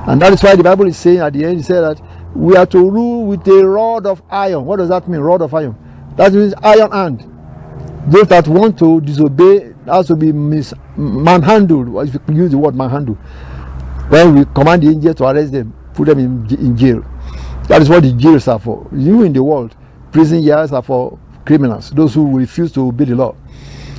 And 0.06 0.20
that 0.22 0.32
is 0.32 0.42
why 0.42 0.56
the 0.56 0.62
Bible 0.62 0.86
is 0.86 0.96
saying 0.96 1.18
at 1.18 1.32
the 1.32 1.44
end, 1.44 1.60
it 1.60 1.64
said 1.64 1.82
that 1.82 2.00
we 2.34 2.56
are 2.56 2.66
to 2.66 2.78
rule 2.78 3.26
with 3.26 3.46
a 3.46 3.66
rod 3.66 4.06
of 4.06 4.22
iron. 4.30 4.64
What 4.64 4.76
does 4.76 4.88
that 4.88 5.08
mean, 5.08 5.20
rod 5.20 5.42
of 5.42 5.52
iron? 5.54 5.76
That 6.16 6.32
means 6.32 6.54
iron 6.62 6.90
hand. 6.90 7.26
Those 8.06 8.28
that 8.28 8.48
want 8.48 8.78
to 8.78 9.00
disobey 9.00 9.74
has 9.86 10.06
to 10.08 10.16
be 10.16 10.32
mis- 10.32 10.74
manhandled, 10.96 12.08
if 12.08 12.14
you 12.28 12.34
use 12.34 12.50
the 12.50 12.58
word 12.58 12.74
manhandle. 12.74 13.14
When 14.08 14.34
we 14.34 14.44
command 14.46 14.82
the 14.82 14.88
angel 14.88 15.14
to 15.14 15.24
arrest 15.26 15.52
them, 15.52 15.74
put 15.94 16.06
them 16.06 16.18
in, 16.18 16.46
in 16.58 16.76
jail. 16.76 17.04
That 17.68 17.82
is 17.82 17.88
what 17.88 18.02
the 18.02 18.12
jails 18.12 18.48
are 18.48 18.58
for. 18.58 18.88
You 18.92 19.22
in 19.22 19.32
the 19.32 19.42
world, 19.42 19.76
prison 20.10 20.42
yards 20.42 20.72
are 20.72 20.82
for 20.82 21.18
criminals, 21.44 21.90
those 21.90 22.14
who 22.14 22.36
refuse 22.36 22.72
to 22.72 22.88
obey 22.88 23.04
the 23.04 23.14
law. 23.14 23.36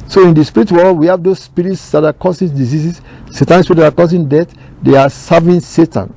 So 0.08 0.28
in 0.28 0.34
the 0.34 0.44
spirit 0.44 0.72
world, 0.72 0.98
we 0.98 1.08
have 1.08 1.24
those 1.24 1.40
spirits 1.40 1.90
that 1.92 2.04
are 2.04 2.12
causing 2.12 2.50
diseases, 2.50 3.02
satanic 3.32 3.66
spirits 3.66 3.84
are 3.84 3.92
causing 3.92 4.28
death. 4.28 4.54
They 4.82 4.96
are 4.96 5.10
serving 5.10 5.60
Satan, 5.62 6.14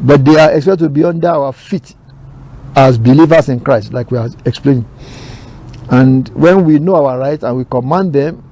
but 0.00 0.24
they 0.24 0.38
are 0.38 0.52
expected 0.52 0.84
to 0.84 0.88
be 0.88 1.04
under 1.04 1.28
our 1.28 1.52
feet 1.52 1.94
as 2.74 2.98
believers 2.98 3.48
in 3.48 3.60
Christ, 3.60 3.92
like 3.92 4.10
we 4.10 4.18
are 4.18 4.28
explaining. 4.44 4.88
And 5.90 6.28
when 6.30 6.64
we 6.64 6.78
know 6.78 7.06
our 7.06 7.18
rights 7.18 7.42
and 7.42 7.56
we 7.56 7.64
command 7.64 8.12
them, 8.12 8.42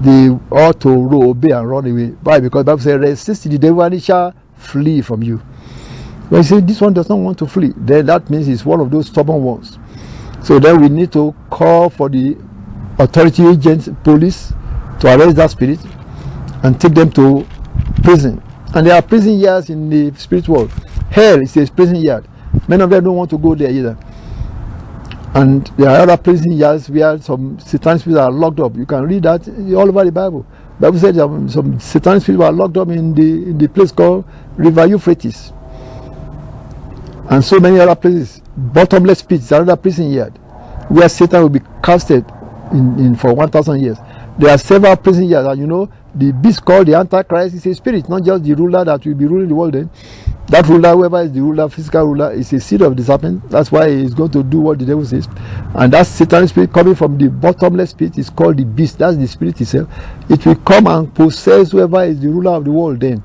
they 0.00 0.28
ought 0.50 0.80
to 0.80 0.88
obey 0.88 1.50
and 1.50 1.68
run 1.68 1.86
away. 1.86 2.08
Why? 2.22 2.40
Because 2.40 2.64
Bible 2.64 2.80
says, 2.80 2.98
resist 2.98 3.44
the 3.44 3.58
devil 3.58 3.82
and 3.82 3.94
he 3.94 4.00
shall 4.00 4.34
flee 4.56 5.02
from 5.02 5.22
you. 5.22 5.38
When 6.28 6.40
you 6.40 6.42
say 6.44 6.60
this 6.60 6.80
one 6.80 6.94
does 6.94 7.08
not 7.08 7.18
want 7.18 7.38
to 7.38 7.46
flee, 7.46 7.72
then 7.76 8.06
that 8.06 8.30
means 8.30 8.46
he's 8.46 8.64
one 8.64 8.80
of 8.80 8.90
those 8.90 9.08
stubborn 9.08 9.42
ones. 9.42 9.78
So 10.42 10.58
then 10.58 10.80
we 10.80 10.88
need 10.88 11.12
to 11.12 11.34
call 11.50 11.90
for 11.90 12.08
the 12.08 12.36
authority 12.98 13.46
agents, 13.46 13.88
police, 14.04 14.52
to 15.00 15.08
arrest 15.08 15.36
that 15.36 15.50
spirit 15.50 15.80
and 16.62 16.80
take 16.80 16.94
them 16.94 17.10
to 17.12 17.46
prison. 18.02 18.42
And 18.74 18.86
there 18.86 18.94
are 18.94 19.02
prison 19.02 19.38
yards 19.38 19.70
in 19.70 19.88
the 19.90 20.16
spirit 20.18 20.48
world. 20.48 20.70
Hell 21.10 21.40
is 21.40 21.56
a 21.56 21.66
prison 21.66 21.96
yard. 21.96 22.26
Many 22.68 22.82
of 22.82 22.90
them 22.90 23.04
don't 23.04 23.16
want 23.16 23.30
to 23.30 23.38
go 23.38 23.54
there 23.54 23.70
either. 23.70 23.96
And 25.34 25.66
there 25.76 25.88
are 25.88 26.00
other 26.00 26.16
prison 26.16 26.52
yards 26.52 26.90
where 26.90 27.18
some 27.18 27.58
satanic 27.60 28.02
spirits 28.02 28.20
are 28.20 28.32
locked 28.32 28.60
up. 28.60 28.76
You 28.76 28.86
can 28.86 29.04
read 29.04 29.22
that 29.22 29.48
all 29.48 29.88
over 29.88 30.04
the 30.04 30.12
Bible. 30.12 30.44
The 30.78 30.86
Bible 30.86 30.98
says 30.98 31.52
some 31.52 31.78
satanic 31.78 32.22
spirits 32.22 32.40
were 32.40 32.52
locked 32.52 32.76
up 32.76 32.88
in 32.88 33.14
the 33.14 33.50
in 33.50 33.58
the 33.58 33.68
place 33.68 33.92
called 33.92 34.24
River 34.56 34.86
Euphrates. 34.86 35.52
And 37.28 37.44
so 37.44 37.60
many 37.60 37.78
other 37.78 37.94
places. 37.94 38.42
Bottomless 38.56 39.22
pits, 39.22 39.52
another 39.52 39.76
prison 39.76 40.10
yard, 40.10 40.36
where 40.88 41.08
Satan 41.08 41.42
will 41.42 41.48
be 41.48 41.60
casted 41.82 42.24
in, 42.72 42.98
in 42.98 43.16
for 43.16 43.32
1,000 43.32 43.80
years. 43.80 43.96
There 44.36 44.50
are 44.50 44.58
several 44.58 44.96
prison 44.96 45.24
yards, 45.24 45.46
and 45.46 45.60
you 45.60 45.66
know, 45.66 45.88
the 46.14 46.32
beast 46.32 46.64
called 46.64 46.86
the 46.86 46.94
Antichrist 46.94 47.54
is 47.54 47.66
a 47.66 47.74
spirit, 47.74 48.08
not 48.08 48.24
just 48.24 48.44
the 48.44 48.54
ruler 48.54 48.84
that 48.84 49.04
will 49.04 49.14
be 49.14 49.26
ruling 49.26 49.48
the 49.48 49.54
world 49.54 49.74
then. 49.74 49.90
That 50.48 50.66
ruler, 50.66 50.92
whoever 50.92 51.22
is 51.22 51.32
the 51.32 51.40
ruler, 51.40 51.68
physical 51.68 52.06
ruler, 52.06 52.32
is 52.32 52.52
a 52.52 52.58
seed 52.58 52.82
of 52.82 52.96
the 52.96 53.04
serpent. 53.04 53.48
That's 53.50 53.70
why 53.70 53.88
he's 53.88 54.14
going 54.14 54.32
to 54.32 54.42
do 54.42 54.60
what 54.60 54.80
the 54.80 54.86
devil 54.86 55.04
says. 55.04 55.28
And 55.74 55.92
that 55.92 56.06
Satan 56.08 56.48
spirit 56.48 56.72
coming 56.72 56.96
from 56.96 57.16
the 57.18 57.28
bottomless 57.28 57.92
pit 57.92 58.18
is 58.18 58.30
called 58.30 58.56
the 58.56 58.64
beast. 58.64 58.98
That's 58.98 59.16
the 59.16 59.28
spirit 59.28 59.60
itself. 59.60 59.88
It 60.28 60.44
will 60.44 60.56
come 60.56 60.88
and 60.88 61.14
possess 61.14 61.70
whoever 61.70 62.02
is 62.02 62.20
the 62.20 62.28
ruler 62.28 62.52
of 62.52 62.64
the 62.64 62.72
world 62.72 62.98
then. 63.00 63.22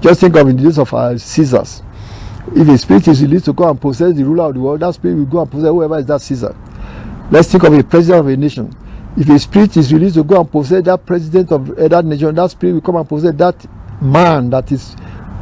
Just 0.00 0.20
think 0.20 0.34
of 0.34 0.48
in 0.48 0.56
the 0.56 0.64
days 0.64 0.78
of 0.78 0.92
our 0.92 1.16
Caesars. 1.16 1.82
If 2.56 2.68
a 2.68 2.78
spirit 2.78 3.06
is 3.06 3.22
released 3.22 3.44
to 3.44 3.52
go 3.52 3.68
and 3.70 3.80
possess 3.80 4.14
the 4.14 4.24
ruler 4.24 4.44
of 4.44 4.54
the 4.54 4.60
world, 4.60 4.80
that 4.80 4.94
spirit 4.94 5.14
will 5.14 5.26
go 5.26 5.42
and 5.42 5.50
possess 5.50 5.68
whoever 5.68 5.98
is 5.98 6.06
that 6.06 6.20
Caesar. 6.22 6.56
Let's 7.30 7.52
think 7.52 7.62
of 7.62 7.72
a 7.74 7.84
president 7.84 8.20
of 8.20 8.26
a 8.26 8.36
nation. 8.36 8.74
If 9.16 9.28
a 9.28 9.38
spirit 9.38 9.76
is 9.76 9.92
released 9.92 10.14
to 10.16 10.24
go 10.24 10.40
and 10.40 10.50
possess 10.50 10.84
that 10.84 11.04
president 11.04 11.50
of 11.50 11.74
that 11.76 12.04
nation, 12.04 12.34
that 12.34 12.50
spirit 12.50 12.74
will 12.74 12.80
come 12.80 12.96
and 12.96 13.08
possess 13.08 13.34
that 13.34 13.66
man 14.00 14.50
that 14.50 14.70
is 14.70 14.94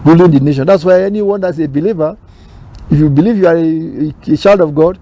ruling 0.05 0.31
the 0.31 0.40
nation. 0.40 0.66
That's 0.66 0.85
why 0.85 1.02
anyone 1.02 1.40
that's 1.40 1.59
a 1.59 1.66
believer, 1.68 2.16
if 2.90 2.98
you 2.98 3.11
believe 3.11 3.37
you 3.37 3.46
are 3.46 3.57
a, 3.57 4.33
a, 4.33 4.37
child 4.37 4.61
of 4.61 4.74
God, 4.74 4.98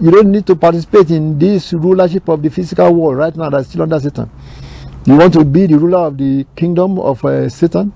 you 0.00 0.10
don't 0.10 0.30
need 0.30 0.46
to 0.46 0.56
participate 0.56 1.10
in 1.10 1.38
this 1.38 1.72
rulership 1.72 2.28
of 2.28 2.42
the 2.42 2.50
physical 2.50 2.92
world 2.94 3.16
right 3.18 3.34
now 3.36 3.48
that's 3.50 3.68
still 3.68 3.82
under 3.82 4.00
Satan. 4.00 4.30
You 5.06 5.16
want 5.16 5.32
to 5.34 5.44
be 5.44 5.66
the 5.66 5.78
ruler 5.78 5.98
of 5.98 6.18
the 6.18 6.46
kingdom 6.56 6.98
of 6.98 7.24
uh, 7.24 7.48
Satan? 7.48 7.92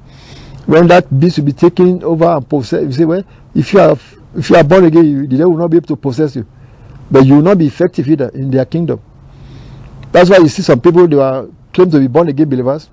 When 0.67 0.87
that 0.89 1.19
beast 1.19 1.39
will 1.39 1.45
be 1.45 1.53
taken 1.53 2.03
over 2.03 2.25
and 2.25 2.49
possess, 2.49 2.83
you 2.83 2.93
say, 2.93 3.05
well, 3.05 3.25
if 3.55 3.73
you 3.75 3.81
are 3.81 3.99
if 4.37 4.51
you 4.51 4.57
are 4.57 4.65
born 4.65 4.85
again, 4.85 5.05
you, 5.05 5.27
the 5.27 5.37
devil 5.37 5.53
will 5.53 5.59
not 5.59 5.71
be 5.71 5.77
able 5.77 5.87
to 5.89 5.97
possess 5.97 6.35
you, 6.35 6.47
but 7.11 7.25
you 7.25 7.35
will 7.37 7.43
not 7.43 7.59
be 7.59 7.67
effective 7.67 8.09
either 8.09 8.29
in 8.31 8.51
their 8.51 8.65
kingdom. 8.65 9.01
That's 10.15 10.31
why 10.31 10.39
you 10.39 10.49
see 10.49 10.63
some 10.63 10.81
people 10.81 11.09
they 11.09 11.19
are 11.19 11.49
claim 11.73 11.91
to 11.91 11.99
be 11.99 12.07
born 12.07 12.29
again 12.29 12.49
believers, 12.49 12.89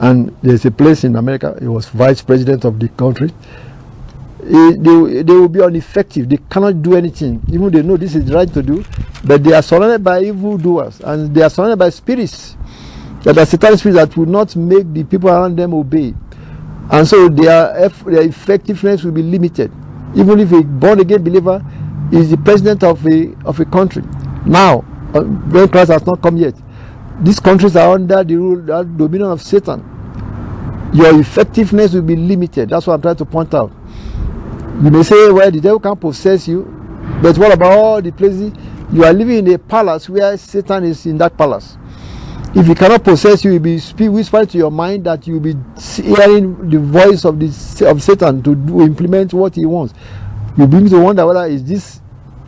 and 0.00 0.34
there's 0.42 0.64
a 0.64 0.72
place 0.72 1.04
in 1.04 1.14
America. 1.14 1.56
He 1.60 1.68
was 1.68 1.86
vice 1.86 2.20
president 2.20 2.64
of 2.64 2.80
the 2.80 2.88
country. 2.88 3.30
He, 4.42 4.72
they, 4.74 5.22
they 5.22 5.32
will 5.32 5.48
be 5.48 5.62
ineffective. 5.62 6.28
They 6.28 6.38
cannot 6.50 6.82
do 6.82 6.96
anything, 6.96 7.40
even 7.48 7.70
they 7.70 7.82
know 7.82 7.96
this 7.96 8.16
is 8.16 8.32
right 8.32 8.52
to 8.52 8.60
do, 8.60 8.84
but 9.24 9.44
they 9.44 9.52
are 9.54 9.62
surrounded 9.62 10.02
by 10.02 10.22
evil 10.24 10.58
doers, 10.58 11.00
and 11.00 11.32
they 11.32 11.42
are 11.42 11.48
surrounded 11.50 11.78
by 11.78 11.90
spirits 11.90 12.56
that 13.22 13.38
are 13.38 13.46
satanic 13.46 13.78
spirits 13.78 13.98
that 14.00 14.16
will 14.16 14.26
not 14.26 14.56
make 14.56 14.92
the 14.92 15.04
people 15.04 15.30
around 15.30 15.56
them 15.56 15.72
obey, 15.74 16.12
and 16.90 17.06
so 17.06 17.28
their 17.28 17.88
their 18.04 18.22
effectiveness 18.22 19.04
will 19.04 19.12
be 19.12 19.22
limited 19.22 19.70
even 20.16 20.38
if 20.38 20.52
a 20.52 20.62
born 20.62 21.00
again 21.00 21.22
believer 21.22 21.64
is 22.12 22.30
the 22.30 22.36
president 22.36 22.82
of 22.84 23.04
a 23.06 23.34
of 23.44 23.58
a 23.60 23.64
country 23.64 24.02
now 24.46 24.78
uh, 25.14 25.22
when 25.22 25.68
christ 25.68 25.90
has 25.90 26.04
not 26.06 26.20
come 26.22 26.36
yet 26.36 26.54
these 27.20 27.40
countries 27.40 27.76
are 27.76 27.94
under 27.94 28.22
the 28.24 28.36
rule 28.36 28.60
the 28.60 28.82
dominion 28.82 29.30
of 29.30 29.42
satan. 29.42 29.90
Your 30.94 31.18
effectiveness 31.18 31.92
will 31.94 32.02
be 32.02 32.16
limited. 32.16 32.70
That's 32.70 32.86
what 32.86 32.94
i'm 32.94 33.02
trying 33.02 33.16
to 33.16 33.24
point 33.24 33.54
out. 33.54 33.72
You 34.82 34.90
may 34.90 35.02
say 35.02 35.30
well 35.30 35.50
the 35.50 35.60
devil 35.60 35.80
can't 35.80 36.00
possess 36.00 36.48
you. 36.48 36.62
But 37.22 37.36
what 37.38 37.52
about 37.52 37.72
all 37.72 38.02
the 38.02 38.12
places? 38.12 38.52
You 38.92 39.04
are 39.04 39.12
living 39.12 39.46
in 39.46 39.52
a 39.52 39.58
palace 39.58 40.08
where 40.08 40.36
satan 40.36 40.84
is 40.84 41.06
in 41.06 41.18
that 41.18 41.36
palace. 41.36 41.76
If 42.56 42.68
he 42.68 42.74
cannot 42.76 43.02
possess 43.02 43.44
you, 43.44 43.50
he 43.50 43.58
will 43.58 43.80
be 43.96 44.08
whispering 44.08 44.46
to 44.46 44.58
your 44.58 44.70
mind 44.70 45.04
that 45.06 45.26
you 45.26 45.34
will 45.34 45.40
be 45.40 45.56
hearing 46.00 46.70
the 46.70 46.78
voice 46.78 47.24
of 47.24 47.40
the 47.40 47.46
of 47.90 48.00
Satan 48.00 48.44
to 48.44 48.54
do, 48.54 48.80
implement 48.82 49.34
what 49.34 49.56
he 49.56 49.66
wants. 49.66 49.92
You 50.56 50.68
begin 50.68 50.88
to 50.90 51.00
wonder 51.00 51.26
whether 51.26 51.46
is 51.46 51.64
this 51.64 52.00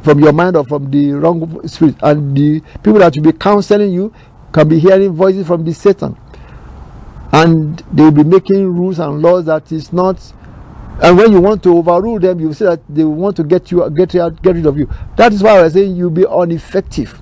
from 0.05 0.20
your 0.20 0.33
mind 0.33 0.57
or 0.57 0.62
from 0.64 0.88
the 0.92 1.11
wrong 1.14 1.66
spirit. 1.66 1.96
And 2.02 2.37
the 2.37 2.61
people 2.85 3.00
that 3.00 3.16
will 3.16 3.24
be 3.24 3.33
counseling 3.33 3.90
you 3.92 4.12
can 4.57 4.66
be 4.66 4.79
hearing 4.79 5.12
voices 5.12 5.47
from 5.47 5.66
the 5.66 5.75
Satan, 5.75 6.16
and 7.31 7.79
they 7.92 8.05
will 8.05 8.11
be 8.11 8.25
making 8.25 8.64
rules 8.75 8.99
and 8.99 9.21
laws 9.21 9.45
that 9.45 9.71
is 9.71 9.92
not. 9.92 10.16
And 11.03 11.19
when 11.19 11.31
you 11.31 11.42
want 11.42 11.62
to 11.64 11.77
overrule 11.77 12.19
them, 12.19 12.40
you 12.40 12.55
say 12.55 12.64
that 12.64 12.81
they 12.88 13.05
want 13.05 13.37
to 13.37 13.45
get 13.45 13.71
you 13.71 13.90
get 13.90 14.12
get 14.12 14.55
rid 14.55 14.64
of 14.64 14.79
you. 14.79 14.88
That 15.16 15.35
is 15.35 15.42
why 15.42 15.59
I 15.59 15.62
was 15.64 15.75
saying 15.75 15.95
you'll 15.95 16.09
be 16.09 16.25
ineffective. 16.25 17.21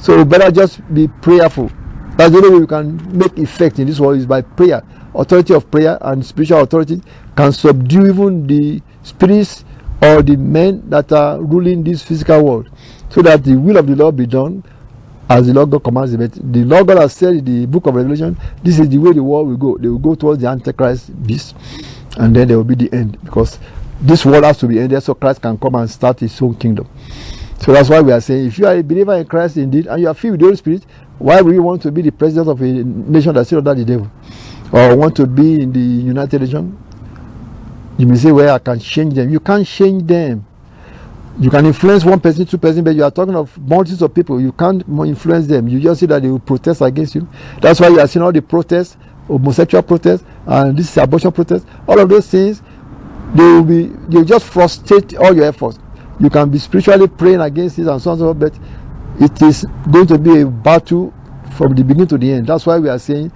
So 0.00 0.24
better 0.24 0.50
just 0.50 0.82
be 0.92 1.06
prayerful. 1.06 1.70
That's 2.16 2.32
the 2.32 2.38
only 2.38 2.50
way 2.50 2.56
you 2.56 2.66
can 2.66 3.16
make 3.16 3.38
effect 3.38 3.78
in 3.78 3.86
this 3.86 4.00
world 4.00 4.18
is 4.18 4.26
by 4.26 4.42
prayer. 4.42 4.82
Authority 5.14 5.54
of 5.54 5.70
prayer 5.70 5.96
and 6.00 6.26
spiritual 6.26 6.62
authority 6.62 7.00
can 7.36 7.52
subdue 7.52 8.08
even 8.08 8.48
the 8.48 8.82
spirits 9.04 9.64
or 10.02 10.22
the 10.22 10.36
men 10.36 10.82
that 10.90 11.12
are 11.12 11.40
ruling 11.40 11.84
this 11.84 12.02
physical 12.02 12.44
world, 12.44 12.68
so 13.10 13.22
that 13.22 13.44
the 13.44 13.54
will 13.54 13.76
of 13.76 13.86
the 13.86 13.94
Lord 13.94 14.16
be 14.16 14.26
done 14.26 14.64
as 15.28 15.46
the 15.46 15.54
Lord 15.54 15.70
God 15.70 15.84
commands 15.84 16.12
it. 16.12 16.52
The 16.52 16.64
Lord 16.64 16.86
God 16.86 16.98
has 16.98 17.14
said 17.14 17.34
in 17.36 17.44
the 17.44 17.66
book 17.66 17.86
of 17.86 17.94
Revelation, 17.94 18.36
this 18.62 18.78
is 18.78 18.88
the 18.88 18.98
way 18.98 19.12
the 19.12 19.22
world 19.22 19.48
will 19.48 19.56
go. 19.56 19.78
They 19.78 19.88
will 19.88 19.98
go 19.98 20.14
towards 20.14 20.42
the 20.42 20.48
Antichrist 20.48 21.10
beast, 21.26 21.56
and 22.18 22.34
then 22.34 22.48
there 22.48 22.56
will 22.56 22.64
be 22.64 22.74
the 22.74 22.92
end 22.92 23.18
because 23.24 23.58
this 24.00 24.24
world 24.24 24.44
has 24.44 24.58
to 24.58 24.66
be 24.66 24.78
ended 24.78 25.02
so 25.02 25.14
Christ 25.14 25.40
can 25.40 25.56
come 25.58 25.74
and 25.76 25.88
start 25.90 26.20
his 26.20 26.40
own 26.42 26.54
kingdom. 26.56 26.88
So 27.60 27.72
that's 27.72 27.88
why 27.88 28.00
we 28.00 28.12
are 28.12 28.20
saying 28.20 28.46
if 28.46 28.58
you 28.58 28.66
are 28.66 28.76
a 28.76 28.82
believer 28.82 29.14
in 29.14 29.24
Christ 29.24 29.56
indeed 29.56 29.86
and 29.86 30.00
you 30.00 30.08
are 30.08 30.14
filled 30.14 30.32
with 30.32 30.40
the 30.40 30.46
Holy 30.46 30.56
Spirit, 30.56 30.86
why 31.18 31.40
would 31.40 31.54
you 31.54 31.62
want 31.62 31.80
to 31.82 31.92
be 31.92 32.02
the 32.02 32.12
president 32.12 32.48
of 32.48 32.60
a 32.60 32.64
nation 32.64 33.34
that's 33.34 33.48
still 33.48 33.58
under 33.58 33.74
the 33.74 33.84
devil? 33.84 34.10
Or 34.72 34.96
want 34.96 35.16
to 35.16 35.26
be 35.26 35.62
in 35.62 35.72
the 35.72 35.80
United 35.80 36.42
Nations? 36.42 36.76
You 37.96 38.06
may 38.06 38.16
say, 38.16 38.32
Well, 38.32 38.54
I 38.54 38.58
can 38.58 38.80
change 38.80 39.14
them. 39.14 39.30
You 39.30 39.40
can't 39.40 39.66
change 39.66 40.06
them. 40.06 40.44
You 41.40 41.50
can 41.50 41.66
influence 41.66 42.04
one 42.04 42.20
person, 42.20 42.46
two 42.46 42.58
person, 42.58 42.84
but 42.84 42.94
you 42.94 43.02
are 43.02 43.10
talking 43.10 43.34
of 43.34 43.56
multitudes 43.58 44.02
of 44.02 44.14
people. 44.14 44.40
You 44.40 44.52
can't 44.52 44.82
influence 44.88 45.48
them. 45.48 45.66
You 45.66 45.80
just 45.80 46.00
see 46.00 46.06
that 46.06 46.22
they 46.22 46.28
will 46.28 46.38
protest 46.38 46.80
against 46.80 47.16
you. 47.16 47.28
That's 47.60 47.80
why 47.80 47.88
you 47.88 47.98
are 47.98 48.06
seeing 48.06 48.22
all 48.22 48.30
the 48.30 48.40
protests, 48.40 48.96
homosexual 49.26 49.82
protests, 49.82 50.24
and 50.46 50.78
this 50.78 50.90
is 50.90 50.96
abortion 50.96 51.32
protests. 51.32 51.66
All 51.88 51.98
of 51.98 52.08
those 52.08 52.28
things, 52.28 52.62
they 53.34 53.42
will 53.42 53.64
be, 53.64 53.86
they 53.86 54.18
will 54.18 54.24
just 54.24 54.46
frustrate 54.46 55.16
all 55.16 55.34
your 55.34 55.46
efforts. 55.46 55.78
You 56.20 56.30
can 56.30 56.50
be 56.50 56.58
spiritually 56.58 57.08
praying 57.08 57.40
against 57.40 57.80
it 57.80 57.88
and 57.88 58.00
so 58.00 58.12
on 58.12 58.14
and 58.14 58.20
so 58.20 58.34
forth, 58.34 58.38
but 58.38 59.24
it 59.24 59.42
is 59.42 59.66
going 59.90 60.06
to 60.06 60.18
be 60.18 60.42
a 60.42 60.46
battle 60.46 61.12
from 61.56 61.74
the 61.74 61.82
beginning 61.82 62.08
to 62.08 62.18
the 62.18 62.32
end. 62.32 62.46
That's 62.46 62.64
why 62.64 62.78
we 62.78 62.88
are 62.88 62.98
saying, 62.98 63.32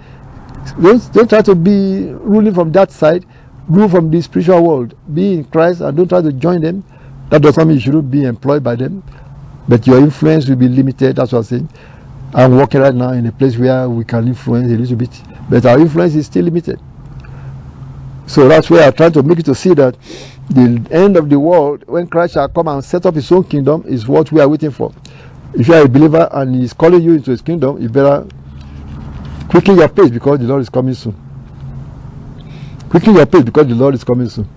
don't, 0.81 1.13
don't 1.13 1.29
try 1.29 1.43
to 1.43 1.55
be 1.57 2.13
ruling 2.13 2.55
from 2.55 2.71
that 2.73 2.93
side, 2.93 3.27
rule 3.69 3.89
from 3.89 4.09
the 4.09 4.23
spiritual 4.23 4.63
world. 4.63 4.95
Be 5.13 5.35
in 5.35 5.45
Christ 5.47 5.81
and 5.81 5.97
don't 5.97 6.09
try 6.09 6.23
to 6.23 6.33
join 6.33 6.61
them 6.61 6.85
that 7.31 7.43
does 7.43 7.57
not 7.57 7.67
mean 7.67 7.77
you 7.77 7.81
shouldn't 7.81 8.11
be 8.11 8.25
employed 8.25 8.65
by 8.65 8.75
them, 8.75 9.03
but 9.69 9.87
your 9.87 9.99
influence 9.99 10.49
will 10.49 10.57
be 10.57 10.69
limited. 10.69 11.17
That's 11.17 11.33
what 11.33 11.41
I'm 11.41 11.45
saying. 11.45 11.69
I'm 12.35 12.57
working 12.57 12.81
right 12.81 12.95
now 12.95 13.11
in 13.11 13.27
a 13.27 13.33
place 13.33 13.57
where 13.57 13.89
we 13.89 14.05
can 14.05 14.29
influence 14.29 14.71
a 14.71 14.77
little 14.77 14.97
bit, 14.97 15.11
but 15.49 15.65
our 15.67 15.79
influence 15.79 16.15
is 16.15 16.27
still 16.27 16.45
limited. 16.45 16.81
So 18.27 18.49
that's 18.49 18.71
where 18.71 18.87
I'm 18.87 18.93
trying 18.93 19.13
to 19.13 19.23
make 19.23 19.39
you 19.39 19.45
to 19.45 19.55
see 19.55 19.75
that 19.75 19.97
the 20.51 20.87
end 20.91 21.17
of 21.17 21.29
the 21.29 21.39
world, 21.39 21.85
when 21.87 22.07
Christ 22.07 22.35
shall 22.35 22.49
come 22.49 22.69
and 22.69 22.83
set 22.85 23.05
up 23.05 23.15
his 23.15 23.31
own 23.31 23.45
kingdom, 23.45 23.85
is 23.87 24.09
what 24.09 24.33
we 24.33 24.41
are 24.41 24.49
waiting 24.49 24.71
for. 24.71 24.93
If 25.55 25.69
you 25.69 25.75
are 25.75 25.85
a 25.85 25.89
believer 25.89 26.29
and 26.33 26.55
he's 26.55 26.73
calling 26.73 27.03
you 27.03 27.15
into 27.15 27.31
his 27.31 27.43
kingdom, 27.43 27.81
you 27.81 27.89
better 27.89 28.27
quicken 29.49 29.77
your 29.77 29.89
pace 29.89 30.11
because 30.11 30.39
the 30.39 30.47
Lord 30.47 30.63
is 30.63 30.69
coming 30.69 30.95
soon. 30.95 31.15
Quicken 32.89 33.15
your 33.15 33.27
pace 33.27 33.43
because 33.43 33.67
the 33.67 33.75
Lord 33.75 33.95
is 33.95 34.05
coming 34.05 34.29
soon 34.29 34.49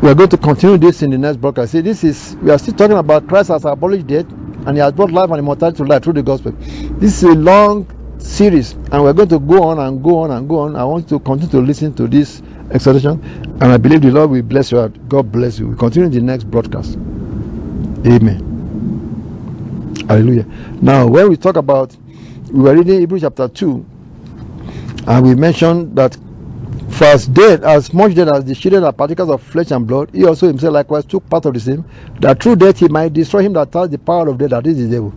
we 0.00 0.08
are 0.08 0.14
going 0.14 0.28
to 0.28 0.36
continue 0.38 0.78
this 0.78 1.02
in 1.02 1.10
the 1.10 1.18
next 1.18 1.38
broadcast. 1.38 1.72
See, 1.72 1.80
this 1.80 2.04
is 2.04 2.36
we 2.36 2.50
are 2.50 2.58
still 2.58 2.74
talking 2.74 2.96
about 2.96 3.26
Christ 3.26 3.48
has 3.48 3.64
abolished 3.64 4.06
death 4.06 4.26
and 4.66 4.76
he 4.76 4.78
has 4.78 4.92
brought 4.92 5.10
life 5.10 5.30
and 5.30 5.38
immortality 5.38 5.78
to 5.78 5.84
life 5.84 6.02
through 6.04 6.12
the 6.14 6.22
gospel. 6.22 6.52
This 6.98 7.22
is 7.22 7.22
a 7.24 7.34
long 7.34 7.86
series, 8.18 8.72
and 8.72 9.02
we're 9.02 9.12
going 9.12 9.28
to 9.28 9.38
go 9.38 9.62
on 9.64 9.78
and 9.78 10.02
go 10.02 10.18
on 10.20 10.30
and 10.30 10.48
go 10.48 10.60
on. 10.60 10.76
I 10.76 10.84
want 10.84 11.10
you 11.10 11.18
to 11.18 11.24
continue 11.24 11.50
to 11.50 11.60
listen 11.60 11.94
to 11.94 12.06
this 12.06 12.42
exhortation, 12.70 13.20
and 13.60 13.64
I 13.64 13.76
believe 13.76 14.02
the 14.02 14.10
Lord 14.10 14.30
will 14.30 14.42
bless 14.42 14.70
you. 14.72 14.88
God 15.08 15.32
bless 15.32 15.58
you. 15.58 15.68
We 15.68 15.76
continue 15.76 16.06
in 16.06 16.12
the 16.12 16.20
next 16.20 16.44
broadcast. 16.44 16.94
Amen. 18.06 18.44
Hallelujah. 20.08 20.44
Now, 20.80 21.06
when 21.06 21.28
we 21.28 21.36
talk 21.36 21.56
about, 21.56 21.96
we 22.52 22.60
were 22.60 22.74
reading 22.76 23.00
Hebrews 23.00 23.22
chapter 23.22 23.48
2, 23.48 23.86
and 25.06 25.26
we 25.26 25.34
mentioned 25.34 25.96
that 25.96 26.16
for 26.98 27.04
as 27.04 27.28
dead, 27.28 27.62
as 27.62 27.94
much 27.94 28.16
dead 28.16 28.28
as 28.28 28.44
the 28.44 28.56
children 28.56 28.82
are 28.82 28.92
particles 28.92 29.30
of 29.30 29.40
flesh 29.40 29.70
and 29.70 29.86
blood, 29.86 30.10
he 30.12 30.24
also 30.24 30.48
himself 30.48 30.74
likewise 30.74 31.04
took 31.04 31.28
part 31.30 31.46
of 31.46 31.54
the 31.54 31.60
same, 31.60 31.84
that 32.18 32.42
through 32.42 32.56
death 32.56 32.78
he 32.78 32.88
might 32.88 33.12
destroy 33.12 33.42
him 33.42 33.52
that 33.52 33.72
has 33.72 33.88
the 33.88 33.98
power 33.98 34.28
of 34.28 34.36
death, 34.36 34.50
that 34.50 34.66
is 34.66 34.76
the 34.76 34.88
devil, 34.88 35.14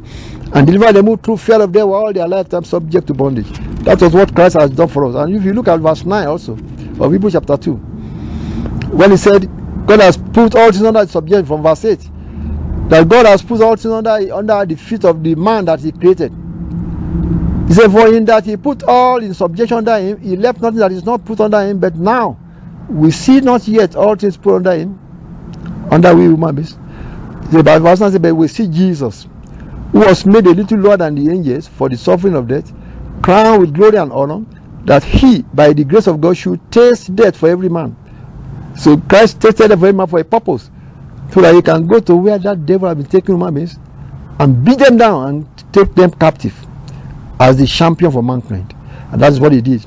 and 0.54 0.68
deliver 0.68 0.94
them 0.94 1.08
who 1.08 1.18
through 1.18 1.38
fear 1.38 1.60
of 1.60 1.72
death 1.72 1.86
were 1.86 1.96
all 1.96 2.14
their 2.14 2.28
lifetime 2.28 2.64
subject 2.64 3.08
to 3.08 3.16
bondage. 3.16 3.50
That 3.84 4.00
was 4.00 4.14
what 4.14 4.36
Christ 4.36 4.58
has 4.60 4.70
done 4.70 4.90
for 4.90 5.06
us. 5.08 5.16
And 5.16 5.36
if 5.36 5.44
you 5.44 5.54
look 5.54 5.68
at 5.70 5.80
verse 5.80 6.06
9 6.06 6.28
also 6.28 6.54
of 6.54 7.12
Hebrews 7.12 7.34
chapter 7.34 7.58
2, 7.58 7.74
when 7.74 9.10
he 9.10 9.18
said, 9.18 9.50
God 9.88 10.02
has 10.02 10.18
put 10.18 10.54
all 10.54 10.72
things 10.72 10.84
under 10.84 11.08
subjection 11.08 11.48
from 11.48 11.64
verse 11.64 11.84
8, 11.84 12.00
that 12.90 13.10
God 13.10 13.26
has 13.26 13.42
put 13.42 13.60
all 13.60 13.76
things 13.76 13.92
under, 13.92 14.32
under 14.36 14.66
the 14.68 14.76
feet 14.76 15.04
of 15.04 15.24
the 15.24 15.34
man 15.34 15.66
that 15.66 15.80
he 15.80 15.92
created. 15.92 16.32
He 17.72 17.76
said, 17.76 17.90
For 17.90 18.14
in 18.14 18.26
that 18.26 18.44
he 18.44 18.58
put 18.58 18.84
all 18.84 19.24
in 19.24 19.34
subjection 19.34 19.78
under 19.78 19.98
him, 19.98 20.20
he 20.20 20.36
left 20.36 20.60
nothing 20.60 20.80
that 20.80 20.92
is 20.92 21.06
not 21.06 21.24
put 21.24 21.40
under 21.40 21.66
him, 21.66 21.80
but 21.80 21.96
now 21.96 22.38
we 22.90 23.12
see 23.12 23.40
not 23.40 23.66
yet 23.66 23.96
all 23.96 24.14
things 24.18 24.36
put 24.36 24.56
under 24.58 24.76
him, 24.76 25.00
under 25.90 26.14
we 26.14 26.24
human 26.24 26.54
beings. 26.54 26.78
He 27.46 27.52
said, 27.52 27.64
but 27.64 27.80
verse 27.80 28.02
9 28.02 28.22
But 28.22 28.36
we 28.36 28.50
see 28.50 28.68
Jesus, 28.68 29.26
who 29.94 30.00
was 30.00 30.26
made 30.26 30.48
a 30.48 30.50
little 30.50 30.80
lower 30.80 30.98
than 30.98 31.16
the 31.16 31.32
angels 31.32 31.70
for 31.70 31.88
the 31.88 31.96
suffering 31.96 32.36
of 32.36 32.50
death, 32.50 32.74
crowned 33.22 33.62
with 33.62 33.74
glory 33.74 33.96
and 33.96 34.12
honor, 34.12 34.46
that 34.84 35.06
he, 35.06 35.44
by 35.44 35.72
the 35.72 35.86
grace 35.86 36.08
of 36.08 36.20
God, 36.20 36.36
should 36.36 36.60
taste 36.74 37.16
death 37.16 37.38
for 37.38 37.48
every 37.48 37.70
man. 37.70 37.96
So 38.78 38.98
Christ 38.98 39.40
tasted 39.40 39.70
death 39.70 39.80
for 39.80 39.86
every 39.86 39.98
man 39.98 40.08
for 40.08 40.20
a 40.20 40.26
purpose, 40.26 40.70
so 41.34 41.40
that 41.40 41.56
he 41.56 41.62
can 41.62 41.88
go 41.88 42.02
to 42.02 42.18
where 42.18 42.38
that 42.38 42.66
devil 42.66 42.90
has 42.90 42.98
been 42.98 43.06
taking 43.06 43.36
human 43.36 43.54
beings 43.54 43.78
and 44.40 44.62
beat 44.66 44.80
them 44.80 44.98
down 44.98 45.30
and 45.30 45.74
take 45.74 45.96
them 45.96 46.12
captive 46.12 46.68
as 47.42 47.58
the 47.58 47.66
champion 47.66 48.12
for 48.12 48.22
mankind. 48.22 48.74
And 49.12 49.20
that's 49.20 49.40
what 49.40 49.52
he 49.52 49.62
did. 49.62 49.84